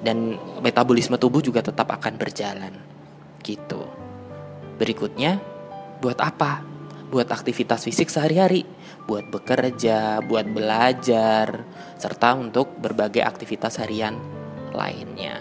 Dan 0.00 0.40
metabolisme 0.64 1.20
tubuh 1.20 1.44
juga 1.44 1.60
tetap 1.60 1.92
akan 1.92 2.16
berjalan. 2.16 2.72
Gitu. 3.44 4.03
Berikutnya, 4.76 5.38
buat 6.02 6.18
apa? 6.18 6.62
Buat 7.10 7.30
aktivitas 7.30 7.86
fisik 7.86 8.10
sehari-hari 8.10 8.66
buat 9.04 9.28
bekerja, 9.28 10.24
buat 10.24 10.48
belajar, 10.48 11.64
serta 12.00 12.32
untuk 12.36 12.72
berbagai 12.80 13.20
aktivitas 13.20 13.80
harian 13.80 14.16
lainnya. 14.72 15.36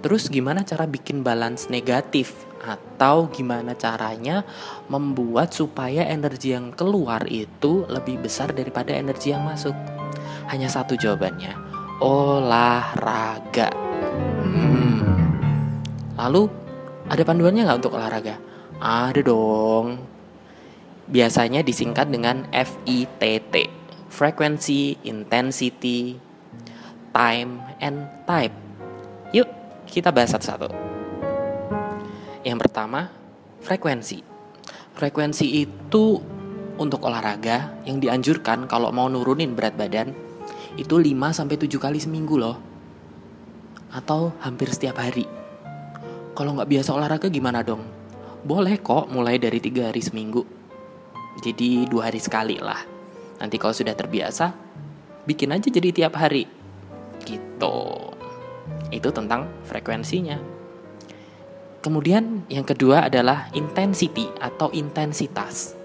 Terus 0.00 0.32
gimana 0.32 0.64
cara 0.64 0.88
bikin 0.88 1.20
balance 1.20 1.68
negatif 1.68 2.48
atau 2.58 3.30
gimana 3.30 3.76
caranya 3.78 4.42
membuat 4.90 5.54
supaya 5.54 6.06
energi 6.08 6.56
yang 6.56 6.74
keluar 6.74 7.22
itu 7.30 7.86
lebih 7.86 8.24
besar 8.24 8.50
daripada 8.56 8.94
energi 8.94 9.30
yang 9.30 9.44
masuk? 9.46 9.74
Hanya 10.48 10.72
satu 10.72 10.96
jawabannya, 10.96 11.54
olahraga. 12.00 13.68
Hmm. 14.48 15.28
Lalu 16.16 16.50
ada 17.08 17.22
panduannya 17.24 17.64
nggak 17.64 17.80
untuk 17.80 17.96
olahraga? 17.96 18.36
Ada 18.78 19.24
dong 19.24 19.98
biasanya 21.08 21.64
disingkat 21.64 22.12
dengan 22.12 22.44
FITT, 22.52 23.54
Frequency, 24.12 25.00
Intensity, 25.08 26.20
Time, 27.16 27.64
and 27.80 28.04
Type. 28.28 28.52
Yuk, 29.32 29.48
kita 29.88 30.12
bahas 30.12 30.36
satu-satu. 30.36 30.68
Yang 32.44 32.58
pertama, 32.68 33.08
frekuensi. 33.64 34.20
Frekuensi 34.92 35.46
itu 35.64 36.20
untuk 36.78 37.02
olahraga 37.08 37.82
yang 37.88 37.98
dianjurkan 37.98 38.70
kalau 38.70 38.92
mau 38.94 39.10
nurunin 39.10 39.56
berat 39.56 39.74
badan 39.74 40.14
itu 40.78 40.94
5 40.94 41.34
sampai 41.34 41.56
7 41.58 41.80
kali 41.80 41.98
seminggu 41.98 42.36
loh. 42.38 42.56
Atau 43.88 44.36
hampir 44.44 44.68
setiap 44.70 45.00
hari. 45.00 45.37
Kalau 46.38 46.54
nggak 46.54 46.70
biasa 46.70 46.94
olahraga 46.94 47.26
gimana 47.26 47.66
dong? 47.66 47.82
Boleh 48.46 48.78
kok 48.78 49.10
mulai 49.10 49.42
dari 49.42 49.58
tiga 49.58 49.90
hari 49.90 49.98
seminggu 49.98 50.46
jadi 51.38 51.86
dua 51.86 52.10
hari 52.10 52.18
sekali 52.18 52.58
lah. 52.58 52.82
Nanti 53.38 53.56
kalau 53.56 53.70
sudah 53.70 53.94
terbiasa, 53.94 54.50
bikin 55.22 55.54
aja 55.54 55.70
jadi 55.70 55.94
tiap 55.94 56.18
hari. 56.18 56.50
Gitu. 57.22 57.78
Itu 58.90 59.08
tentang 59.14 59.46
frekuensinya. 59.62 60.38
Kemudian 61.78 62.42
yang 62.50 62.66
kedua 62.66 63.06
adalah 63.06 63.46
intensity 63.54 64.26
atau 64.42 64.74
intensitas. 64.74 65.78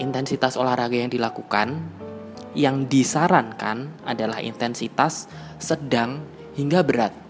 Intensitas 0.00 0.56
olahraga 0.56 0.96
yang 0.96 1.12
dilakukan 1.12 1.76
yang 2.56 2.88
disarankan 2.88 3.92
adalah 4.08 4.40
intensitas 4.40 5.28
sedang 5.60 6.24
hingga 6.56 6.80
berat. 6.80 7.23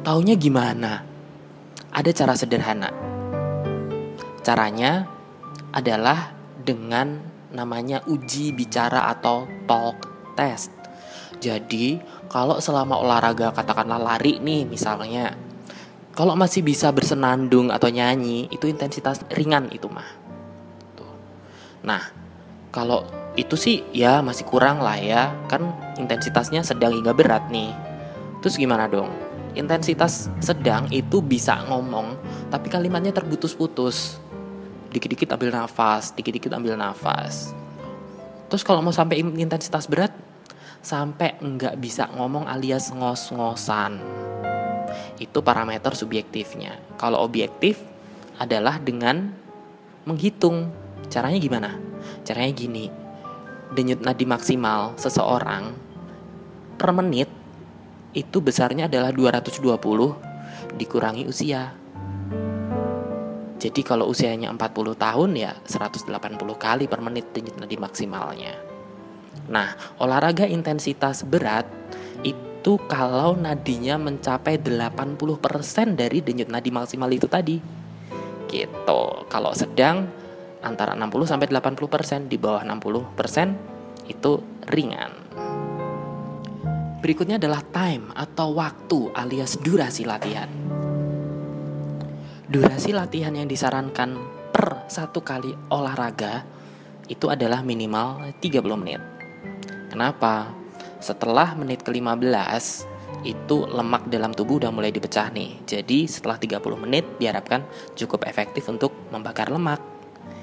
Taunya 0.00 0.32
gimana? 0.32 1.04
Ada 1.92 2.10
cara 2.16 2.32
sederhana. 2.32 2.88
Caranya 4.40 5.04
adalah 5.76 6.32
dengan 6.56 7.20
namanya 7.52 8.00
uji 8.08 8.56
bicara 8.56 9.12
atau 9.12 9.44
talk 9.68 10.08
test. 10.32 10.72
Jadi, 11.36 12.00
kalau 12.32 12.56
selama 12.64 12.96
olahraga 12.96 13.52
katakanlah 13.52 14.00
lari 14.00 14.40
nih 14.40 14.64
misalnya, 14.64 15.36
kalau 16.16 16.32
masih 16.32 16.64
bisa 16.64 16.88
bersenandung 16.96 17.68
atau 17.68 17.92
nyanyi, 17.92 18.48
itu 18.48 18.72
intensitas 18.72 19.20
ringan 19.36 19.68
itu 19.68 19.84
mah. 19.92 20.08
Tuh. 20.96 21.12
Nah, 21.84 22.08
kalau 22.72 23.04
itu 23.36 23.52
sih 23.52 23.84
ya 23.92 24.24
masih 24.24 24.48
kurang 24.48 24.80
lah 24.80 24.96
ya, 24.96 25.28
kan 25.44 25.76
intensitasnya 26.00 26.64
sedang 26.64 26.96
hingga 26.96 27.12
berat 27.12 27.52
nih. 27.52 27.76
Terus 28.40 28.56
gimana 28.56 28.88
dong? 28.88 29.29
Intensitas 29.58 30.30
sedang 30.38 30.86
itu 30.94 31.18
bisa 31.18 31.58
ngomong, 31.66 32.14
tapi 32.54 32.70
kalimatnya 32.70 33.10
terputus-putus 33.10 34.22
dikit-dikit 34.90 35.34
ambil 35.34 35.54
nafas, 35.54 36.14
dikit-dikit 36.14 36.50
ambil 36.54 36.74
nafas. 36.78 37.54
Terus 38.50 38.66
kalau 38.66 38.82
mau 38.82 38.94
sampai 38.94 39.22
intensitas 39.22 39.86
berat, 39.86 40.10
sampai 40.82 41.38
nggak 41.38 41.78
bisa 41.78 42.10
ngomong 42.14 42.50
alias 42.50 42.90
ngos-ngosan. 42.90 44.02
Itu 45.22 45.42
parameter 45.46 45.94
subjektifnya. 45.94 46.78
Kalau 46.98 47.22
objektif 47.22 47.78
adalah 48.40 48.82
dengan 48.82 49.30
menghitung. 50.08 50.72
Caranya 51.10 51.38
gimana? 51.38 51.70
Caranya 52.26 52.50
gini. 52.54 52.90
Denyut 53.70 54.02
nadi 54.02 54.26
maksimal 54.26 54.98
seseorang 54.98 55.70
per 56.74 56.90
menit 56.90 57.30
itu 58.14 58.42
besarnya 58.42 58.90
adalah 58.90 59.14
220 59.14 59.62
dikurangi 60.74 61.24
usia. 61.30 61.74
Jadi 63.60 63.80
kalau 63.84 64.08
usianya 64.08 64.48
40 64.56 64.96
tahun 64.96 65.30
ya 65.36 65.52
180 65.68 66.08
kali 66.56 66.88
per 66.88 67.00
menit 67.04 67.28
denyut 67.36 67.60
nadi 67.60 67.76
maksimalnya. 67.76 68.56
Nah, 69.52 69.76
olahraga 70.00 70.48
intensitas 70.48 71.22
berat 71.28 71.68
itu 72.24 72.80
kalau 72.88 73.36
nadinya 73.36 74.00
mencapai 74.00 74.56
80% 74.56 75.92
dari 75.92 76.24
denyut 76.24 76.48
nadi 76.48 76.72
maksimal 76.72 77.12
itu 77.12 77.28
tadi. 77.28 77.60
Gitu. 78.48 79.02
Kalau 79.28 79.52
sedang 79.52 80.08
antara 80.64 80.96
60 80.96 81.28
sampai 81.28 81.48
80%, 81.52 82.32
di 82.32 82.36
bawah 82.40 82.64
60% 82.64 84.08
itu 84.08 84.32
ringan. 84.72 85.12
Berikutnya 87.00 87.40
adalah 87.40 87.64
time 87.64 88.12
atau 88.12 88.52
waktu 88.52 89.08
alias 89.16 89.56
durasi 89.56 90.04
latihan. 90.04 90.52
Durasi 92.44 92.92
latihan 92.92 93.32
yang 93.32 93.48
disarankan 93.48 94.20
per 94.52 94.84
satu 94.84 95.24
kali 95.24 95.48
olahraga 95.72 96.44
itu 97.08 97.32
adalah 97.32 97.64
minimal 97.64 98.36
30 98.44 98.60
menit. 98.76 99.00
Kenapa? 99.88 100.52
Setelah 101.00 101.56
menit 101.56 101.80
ke-15 101.88 102.84
itu 103.24 103.56
lemak 103.64 104.04
dalam 104.12 104.36
tubuh 104.36 104.60
udah 104.60 104.68
mulai 104.68 104.92
dipecah 104.92 105.32
nih. 105.32 105.56
Jadi 105.64 106.04
setelah 106.04 106.36
30 106.36 106.84
menit 106.84 107.08
diharapkan 107.16 107.64
cukup 107.96 108.28
efektif 108.28 108.68
untuk 108.68 108.92
membakar 109.08 109.48
lemak. 109.48 109.80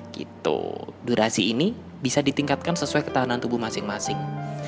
Gitu. 0.10 0.74
Durasi 1.06 1.54
ini 1.54 1.78
bisa 2.02 2.26
ditingkatkan 2.26 2.74
sesuai 2.74 3.06
ketahanan 3.06 3.38
tubuh 3.38 3.62
masing-masing. 3.62 4.18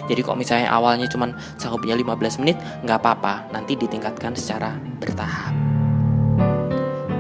Jadi 0.10 0.26
kalau 0.26 0.42
misalnya 0.42 0.74
awalnya 0.74 1.06
cuma 1.06 1.30
sanggupnya 1.62 1.94
15 1.94 2.42
menit, 2.42 2.58
nggak 2.82 2.98
apa-apa, 2.98 3.54
nanti 3.54 3.78
ditingkatkan 3.78 4.34
secara 4.34 4.74
bertahap. 4.98 5.54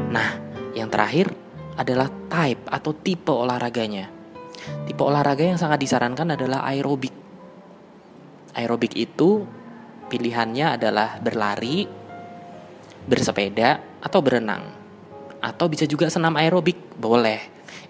Nah, 0.09 0.29
yang 0.73 0.89
terakhir 0.89 1.29
adalah 1.77 2.09
type 2.09 2.65
atau 2.65 2.91
tipe 2.97 3.29
olahraganya. 3.29 4.09
Tipe 4.89 5.01
olahraga 5.05 5.45
yang 5.45 5.61
sangat 5.61 5.77
disarankan 5.85 6.33
adalah 6.33 6.65
aerobik. 6.65 7.13
Aerobik 8.57 8.97
itu 8.97 9.45
pilihannya 10.09 10.81
adalah 10.81 11.21
berlari, 11.21 11.85
bersepeda, 13.05 14.01
atau 14.01 14.19
berenang. 14.25 14.65
Atau 15.45 15.69
bisa 15.69 15.85
juga 15.85 16.09
senam 16.09 16.33
aerobik, 16.41 16.97
boleh. 16.97 17.37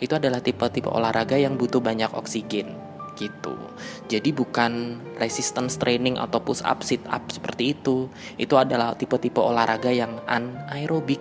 Itu 0.03 0.19
adalah 0.19 0.43
tipe-tipe 0.43 0.91
olahraga 0.91 1.39
yang 1.39 1.55
butuh 1.55 1.79
banyak 1.79 2.11
oksigen 2.11 2.88
gitu. 3.19 3.59
Jadi 4.07 4.31
bukan 4.31 5.03
resistance 5.19 5.75
training 5.75 6.15
atau 6.15 6.39
push 6.39 6.63
up 6.63 6.79
sit 6.81 7.03
up 7.11 7.27
seperti 7.27 7.75
itu. 7.75 8.07
Itu 8.39 8.55
adalah 8.55 8.95
tipe-tipe 8.95 9.43
olahraga 9.43 9.91
yang 9.91 10.23
anaerobik. 10.23 11.19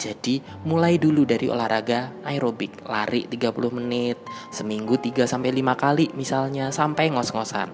Jadi 0.00 0.40
mulai 0.64 0.96
dulu 0.96 1.28
dari 1.28 1.52
olahraga 1.52 2.24
aerobik, 2.24 2.88
lari 2.88 3.28
30 3.28 3.68
menit, 3.68 4.16
seminggu 4.48 4.96
3 4.96 5.28
sampai 5.28 5.52
5 5.52 5.76
kali 5.76 6.08
misalnya 6.16 6.72
sampai 6.72 7.12
ngos-ngosan. 7.12 7.68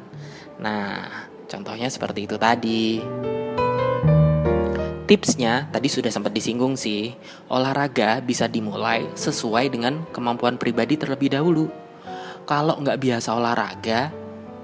Nah, 0.59 1.07
contohnya 1.47 1.87
seperti 1.87 2.27
itu 2.27 2.35
tadi. 2.35 2.99
Tipsnya 5.07 5.71
tadi 5.71 5.87
sudah 5.87 6.11
sempat 6.11 6.35
disinggung 6.35 6.75
sih. 6.75 7.15
Olahraga 7.47 8.19
bisa 8.19 8.51
dimulai 8.51 9.07
sesuai 9.15 9.71
dengan 9.71 10.03
kemampuan 10.11 10.59
pribadi 10.59 10.99
terlebih 10.99 11.31
dahulu. 11.31 11.86
Kalau 12.47 12.79
nggak 12.79 13.03
biasa 13.03 13.35
olahraga, 13.35 14.15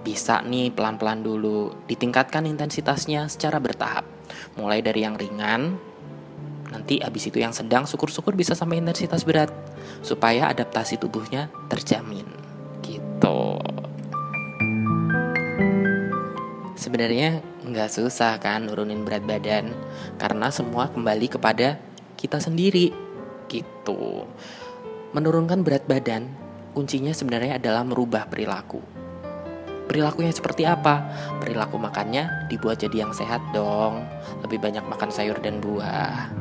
bisa 0.07 0.39
nih 0.47 0.71
pelan-pelan 0.71 1.27
dulu. 1.27 1.75
Ditingkatkan 1.91 2.47
intensitasnya 2.47 3.27
secara 3.27 3.59
bertahap. 3.59 4.07
Mulai 4.55 4.87
dari 4.87 5.03
yang 5.03 5.19
ringan, 5.19 5.83
nanti 6.71 7.03
abis 7.03 7.35
itu 7.35 7.43
yang 7.43 7.51
sedang 7.51 7.83
syukur-syukur 7.83 8.39
bisa 8.39 8.55
sampai 8.55 8.79
intensitas 8.79 9.27
berat. 9.27 9.51
Supaya 10.07 10.47
adaptasi 10.55 10.95
tubuhnya 11.03 11.51
terjamin. 11.67 12.23
Gitu. 12.87 13.59
Sebenarnya 16.79 17.43
nggak 17.67 17.91
susah 17.91 18.39
kan 18.39 18.71
nurunin 18.71 19.03
berat 19.03 19.27
badan 19.27 19.75
karena 20.23 20.55
semua 20.55 20.87
kembali 20.87 21.35
kepada 21.35 21.83
kita 22.15 22.39
sendiri 22.39 22.95
gitu. 23.51 24.23
Menurunkan 25.11 25.67
berat 25.67 25.83
badan 25.91 26.42
kuncinya 26.73 27.13
sebenarnya 27.13 27.61
adalah 27.61 27.85
merubah 27.85 28.27
perilaku. 28.27 28.81
Perilakunya 29.87 30.33
seperti 30.33 30.65
apa? 30.65 31.05
Perilaku 31.37 31.77
makannya 31.77 32.49
dibuat 32.49 32.81
jadi 32.81 33.05
yang 33.05 33.13
sehat 33.13 33.45
dong. 33.53 34.01
Lebih 34.41 34.57
banyak 34.57 34.85
makan 34.89 35.13
sayur 35.13 35.37
dan 35.45 35.61
buah. 35.61 36.33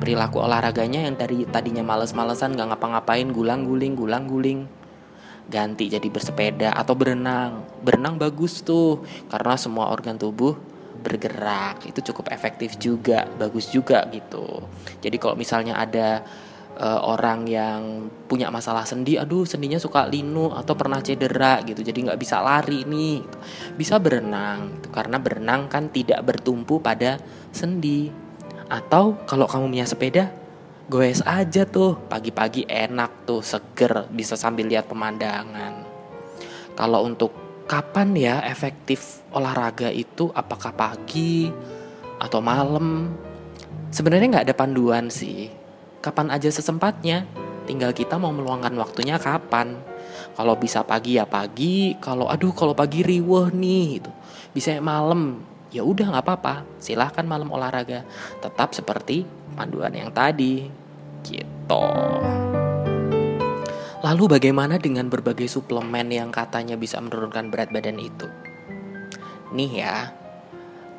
Perilaku 0.00 0.40
olahraganya 0.40 1.04
yang 1.04 1.14
dari 1.14 1.44
tadinya 1.44 1.84
males-malesan 1.84 2.56
gak 2.56 2.72
ngapa-ngapain 2.72 3.28
gulang-guling, 3.28 3.92
gulang-guling 3.92 4.66
ganti 5.44 5.92
jadi 5.92 6.08
bersepeda 6.08 6.72
atau 6.72 6.96
berenang. 6.96 7.68
Berenang 7.84 8.16
bagus 8.16 8.64
tuh 8.64 9.04
karena 9.28 9.54
semua 9.60 9.92
organ 9.92 10.16
tubuh 10.16 10.56
bergerak. 11.04 11.84
Itu 11.84 12.00
cukup 12.00 12.32
efektif 12.32 12.80
juga, 12.80 13.28
bagus 13.36 13.68
juga 13.68 14.08
gitu. 14.08 14.64
Jadi 15.04 15.16
kalau 15.20 15.36
misalnya 15.36 15.76
ada 15.76 16.24
uh, 16.78 17.00
orang 17.06 17.46
yang 17.46 18.10
punya 18.26 18.50
masalah 18.50 18.82
sendi, 18.82 19.14
aduh 19.14 19.46
sendinya 19.46 19.78
suka 19.78 20.06
linu 20.10 20.50
atau 20.50 20.74
pernah 20.74 20.98
cedera 20.98 21.62
gitu, 21.62 21.82
jadi 21.82 22.10
nggak 22.10 22.20
bisa 22.20 22.42
lari 22.42 22.82
nih, 22.86 23.22
bisa 23.78 23.98
berenang, 24.02 24.80
gitu. 24.80 24.88
karena 24.90 25.16
berenang 25.22 25.70
kan 25.70 25.90
tidak 25.90 26.22
bertumpu 26.26 26.82
pada 26.82 27.18
sendi. 27.54 28.10
Atau 28.66 29.20
kalau 29.28 29.44
kamu 29.46 29.70
punya 29.70 29.86
sepeda, 29.86 30.24
goes 30.88 31.20
aja 31.22 31.68
tuh. 31.68 32.00
Pagi-pagi 32.08 32.64
enak 32.64 33.28
tuh 33.28 33.44
seger 33.44 34.08
bisa 34.08 34.34
sambil 34.40 34.66
lihat 34.66 34.88
pemandangan. 34.88 35.84
Kalau 36.74 37.06
untuk 37.06 37.30
kapan 37.68 38.16
ya 38.16 38.40
efektif 38.42 39.22
olahraga 39.30 39.92
itu? 39.92 40.32
Apakah 40.32 40.72
pagi 40.72 41.52
atau 42.18 42.40
malam? 42.40 43.12
Sebenarnya 43.92 44.40
nggak 44.40 44.46
ada 44.50 44.56
panduan 44.56 45.06
sih 45.12 45.63
kapan 46.04 46.28
aja 46.28 46.52
sesempatnya. 46.52 47.24
Tinggal 47.64 47.96
kita 47.96 48.20
mau 48.20 48.28
meluangkan 48.28 48.76
waktunya 48.76 49.16
kapan. 49.16 49.80
Kalau 50.36 50.52
bisa 50.60 50.84
pagi 50.84 51.16
ya 51.16 51.24
pagi 51.24 51.96
kalau 51.96 52.28
aduh 52.28 52.52
kalau 52.52 52.76
pagi 52.76 53.00
riweh 53.00 53.48
nih 53.54 54.04
itu 54.04 54.12
bisa 54.52 54.76
malam 54.84 55.40
ya 55.72 55.80
udah 55.80 56.12
nggak 56.12 56.24
apa-apa. 56.28 56.68
Silahkan 56.76 57.24
malam 57.24 57.48
olahraga. 57.48 58.04
Tetap 58.44 58.76
seperti 58.76 59.24
panduan 59.56 59.96
yang 59.96 60.12
tadi. 60.12 60.68
Gitu. 61.24 61.86
Lalu 64.04 64.24
bagaimana 64.36 64.76
dengan 64.76 65.08
berbagai 65.08 65.48
suplemen 65.48 66.12
yang 66.12 66.28
katanya 66.28 66.76
bisa 66.76 67.00
menurunkan 67.00 67.48
berat 67.48 67.72
badan 67.72 67.96
itu? 67.96 68.28
Nih 69.56 69.80
ya 69.80 70.12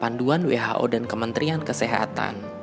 panduan 0.01 0.49
WHO 0.49 0.85
dan 0.89 1.05
Kementerian 1.05 1.61
Kesehatan 1.61 2.54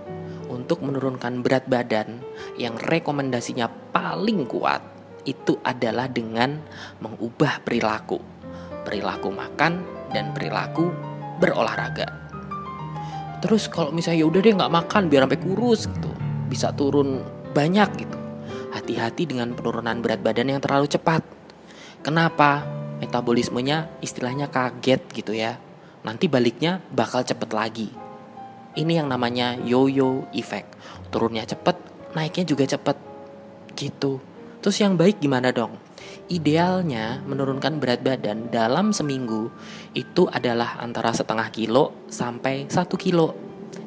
untuk 0.53 0.85
menurunkan 0.85 1.41
berat 1.41 1.65
badan 1.65 2.21
yang 2.61 2.77
rekomendasinya 2.77 3.73
paling 3.91 4.45
kuat 4.45 4.85
itu 5.25 5.57
adalah 5.65 6.13
dengan 6.13 6.61
mengubah 7.01 7.65
perilaku 7.65 8.33
perilaku 8.83 9.31
makan 9.31 9.81
dan 10.11 10.35
perilaku 10.35 10.91
berolahraga. 11.39 12.07
Terus 13.43 13.67
kalau 13.67 13.91
misalnya 13.91 14.23
ya 14.23 14.27
udah 14.29 14.41
deh 14.43 14.55
nggak 14.55 14.75
makan 14.75 15.03
biar 15.11 15.27
sampai 15.27 15.41
kurus 15.41 15.91
gitu, 15.91 16.11
bisa 16.47 16.71
turun 16.75 17.23
banyak 17.55 17.89
gitu. 18.07 18.19
Hati-hati 18.71 19.27
dengan 19.27 19.55
penurunan 19.55 19.99
berat 20.03 20.23
badan 20.23 20.55
yang 20.55 20.61
terlalu 20.63 20.87
cepat. 20.87 21.23
Kenapa? 22.03 22.63
Metabolismenya 23.03 23.99
istilahnya 23.99 24.47
kaget 24.47 25.03
gitu 25.11 25.35
ya. 25.35 25.59
Nanti 26.07 26.31
baliknya 26.31 26.79
bakal 26.95 27.27
cepet 27.27 27.51
lagi. 27.51 28.02
Ini 28.73 29.05
yang 29.05 29.09
namanya 29.13 29.61
yo-yo 29.61 30.25
effect. 30.33 30.73
Turunnya 31.13 31.45
cepet, 31.45 31.77
naiknya 32.17 32.45
juga 32.49 32.65
cepet. 32.65 32.97
Gitu. 33.77 34.17
Terus 34.65 34.77
yang 34.81 34.97
baik 34.97 35.21
gimana 35.21 35.53
dong? 35.53 35.77
Idealnya 36.33 37.21
menurunkan 37.29 37.77
berat 37.77 38.01
badan 38.01 38.49
dalam 38.49 38.97
seminggu 38.97 39.53
itu 39.93 40.25
adalah 40.33 40.81
antara 40.81 41.13
setengah 41.13 41.53
kilo 41.53 42.09
sampai 42.09 42.71
satu 42.73 42.97
kilo. 42.97 43.37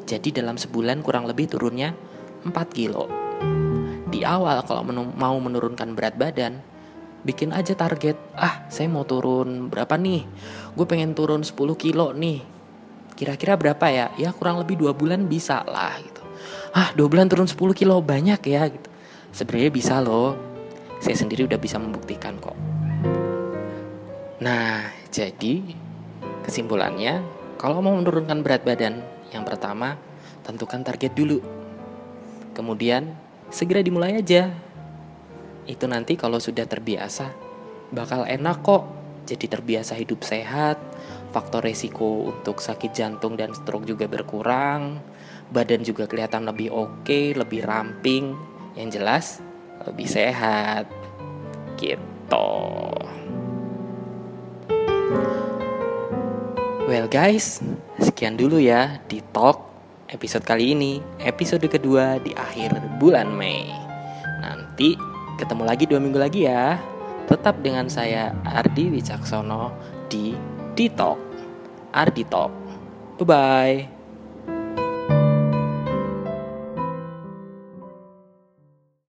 Jadi 0.06 0.30
dalam 0.30 0.54
sebulan 0.54 1.02
kurang 1.02 1.26
lebih 1.26 1.50
turunnya 1.50 1.98
4 2.46 2.54
kilo. 2.70 3.10
Di 4.06 4.22
awal 4.22 4.62
kalau 4.70 4.86
menu 4.86 5.10
mau 5.18 5.34
menurunkan 5.42 5.98
berat 5.98 6.14
badan, 6.14 6.62
bikin 7.26 7.50
aja 7.50 7.74
target. 7.74 8.14
Ah, 8.38 8.70
saya 8.70 8.86
mau 8.86 9.02
turun 9.02 9.74
berapa 9.74 9.98
nih? 9.98 10.30
Gue 10.78 10.86
pengen 10.86 11.18
turun 11.18 11.42
10 11.42 11.74
kilo 11.74 12.14
nih. 12.14 12.55
Kira-kira 13.16 13.56
berapa 13.56 13.86
ya? 13.88 14.12
Ya 14.20 14.30
kurang 14.36 14.60
lebih 14.60 14.76
dua 14.76 14.92
bulan 14.92 15.28
bisa 15.28 15.64
lah 15.64 15.96
gitu. 16.04 16.22
Ah, 16.76 16.92
dua 16.92 17.08
bulan 17.08 17.32
turun 17.32 17.48
10 17.48 17.72
kilo 17.72 18.04
banyak 18.04 18.44
ya 18.44 18.68
gitu. 18.68 18.90
Sebenarnya 19.32 19.72
bisa 19.72 20.04
loh 20.04 20.36
saya 21.00 21.16
sendiri 21.16 21.48
udah 21.48 21.60
bisa 21.60 21.80
membuktikan 21.80 22.36
kok. 22.40 22.56
Nah, 24.44 24.92
jadi 25.12 25.64
kesimpulannya, 26.44 27.24
kalau 27.56 27.80
mau 27.80 27.96
menurunkan 27.96 28.44
berat 28.44 28.68
badan, 28.68 29.00
yang 29.32 29.48
pertama 29.48 29.96
tentukan 30.44 30.84
target 30.84 31.16
dulu. 31.16 31.40
Kemudian 32.52 33.16
segera 33.52 33.80
dimulai 33.84 34.20
aja. 34.20 34.52
Itu 35.66 35.88
nanti 35.88 36.20
kalau 36.20 36.38
sudah 36.38 36.68
terbiasa, 36.68 37.32
bakal 37.92 38.28
enak 38.28 38.62
kok. 38.62 38.84
Jadi 39.26 39.50
terbiasa 39.50 39.98
hidup 39.98 40.22
sehat, 40.22 40.78
faktor 41.34 41.66
resiko 41.66 42.30
untuk 42.30 42.62
sakit 42.62 42.94
jantung 42.94 43.34
dan 43.34 43.58
stroke 43.58 43.90
juga 43.90 44.06
berkurang, 44.06 45.02
badan 45.50 45.82
juga 45.82 46.06
kelihatan 46.06 46.46
lebih 46.46 46.70
oke, 46.70 47.34
lebih 47.34 47.66
ramping. 47.66 48.38
Yang 48.78 48.90
jelas, 49.02 49.26
lebih 49.90 50.06
sehat. 50.06 50.86
Gitu. 51.74 52.50
Well 56.86 57.10
guys 57.10 57.66
sekian 57.98 58.38
dulu 58.38 58.62
ya 58.62 59.02
di 59.10 59.18
talk 59.34 59.58
episode 60.14 60.46
kali 60.46 60.78
ini. 60.78 61.02
Episode 61.18 61.66
kedua 61.66 62.22
di 62.22 62.30
akhir 62.38 62.78
bulan 63.02 63.34
Mei. 63.34 63.74
Nanti 64.46 64.94
ketemu 65.42 65.66
lagi 65.66 65.90
dua 65.90 65.98
minggu 65.98 66.22
lagi 66.22 66.46
ya 66.46 66.78
tetap 67.26 67.62
dengan 67.62 67.90
saya 67.90 68.34
Ardi 68.46 68.94
Wicaksono 68.94 69.74
di 70.10 70.34
di 70.76 70.86
talk 70.92 71.18
Ardi 71.96 72.24
Talk. 72.28 72.52
Bye 73.16 73.26
bye 73.26 73.95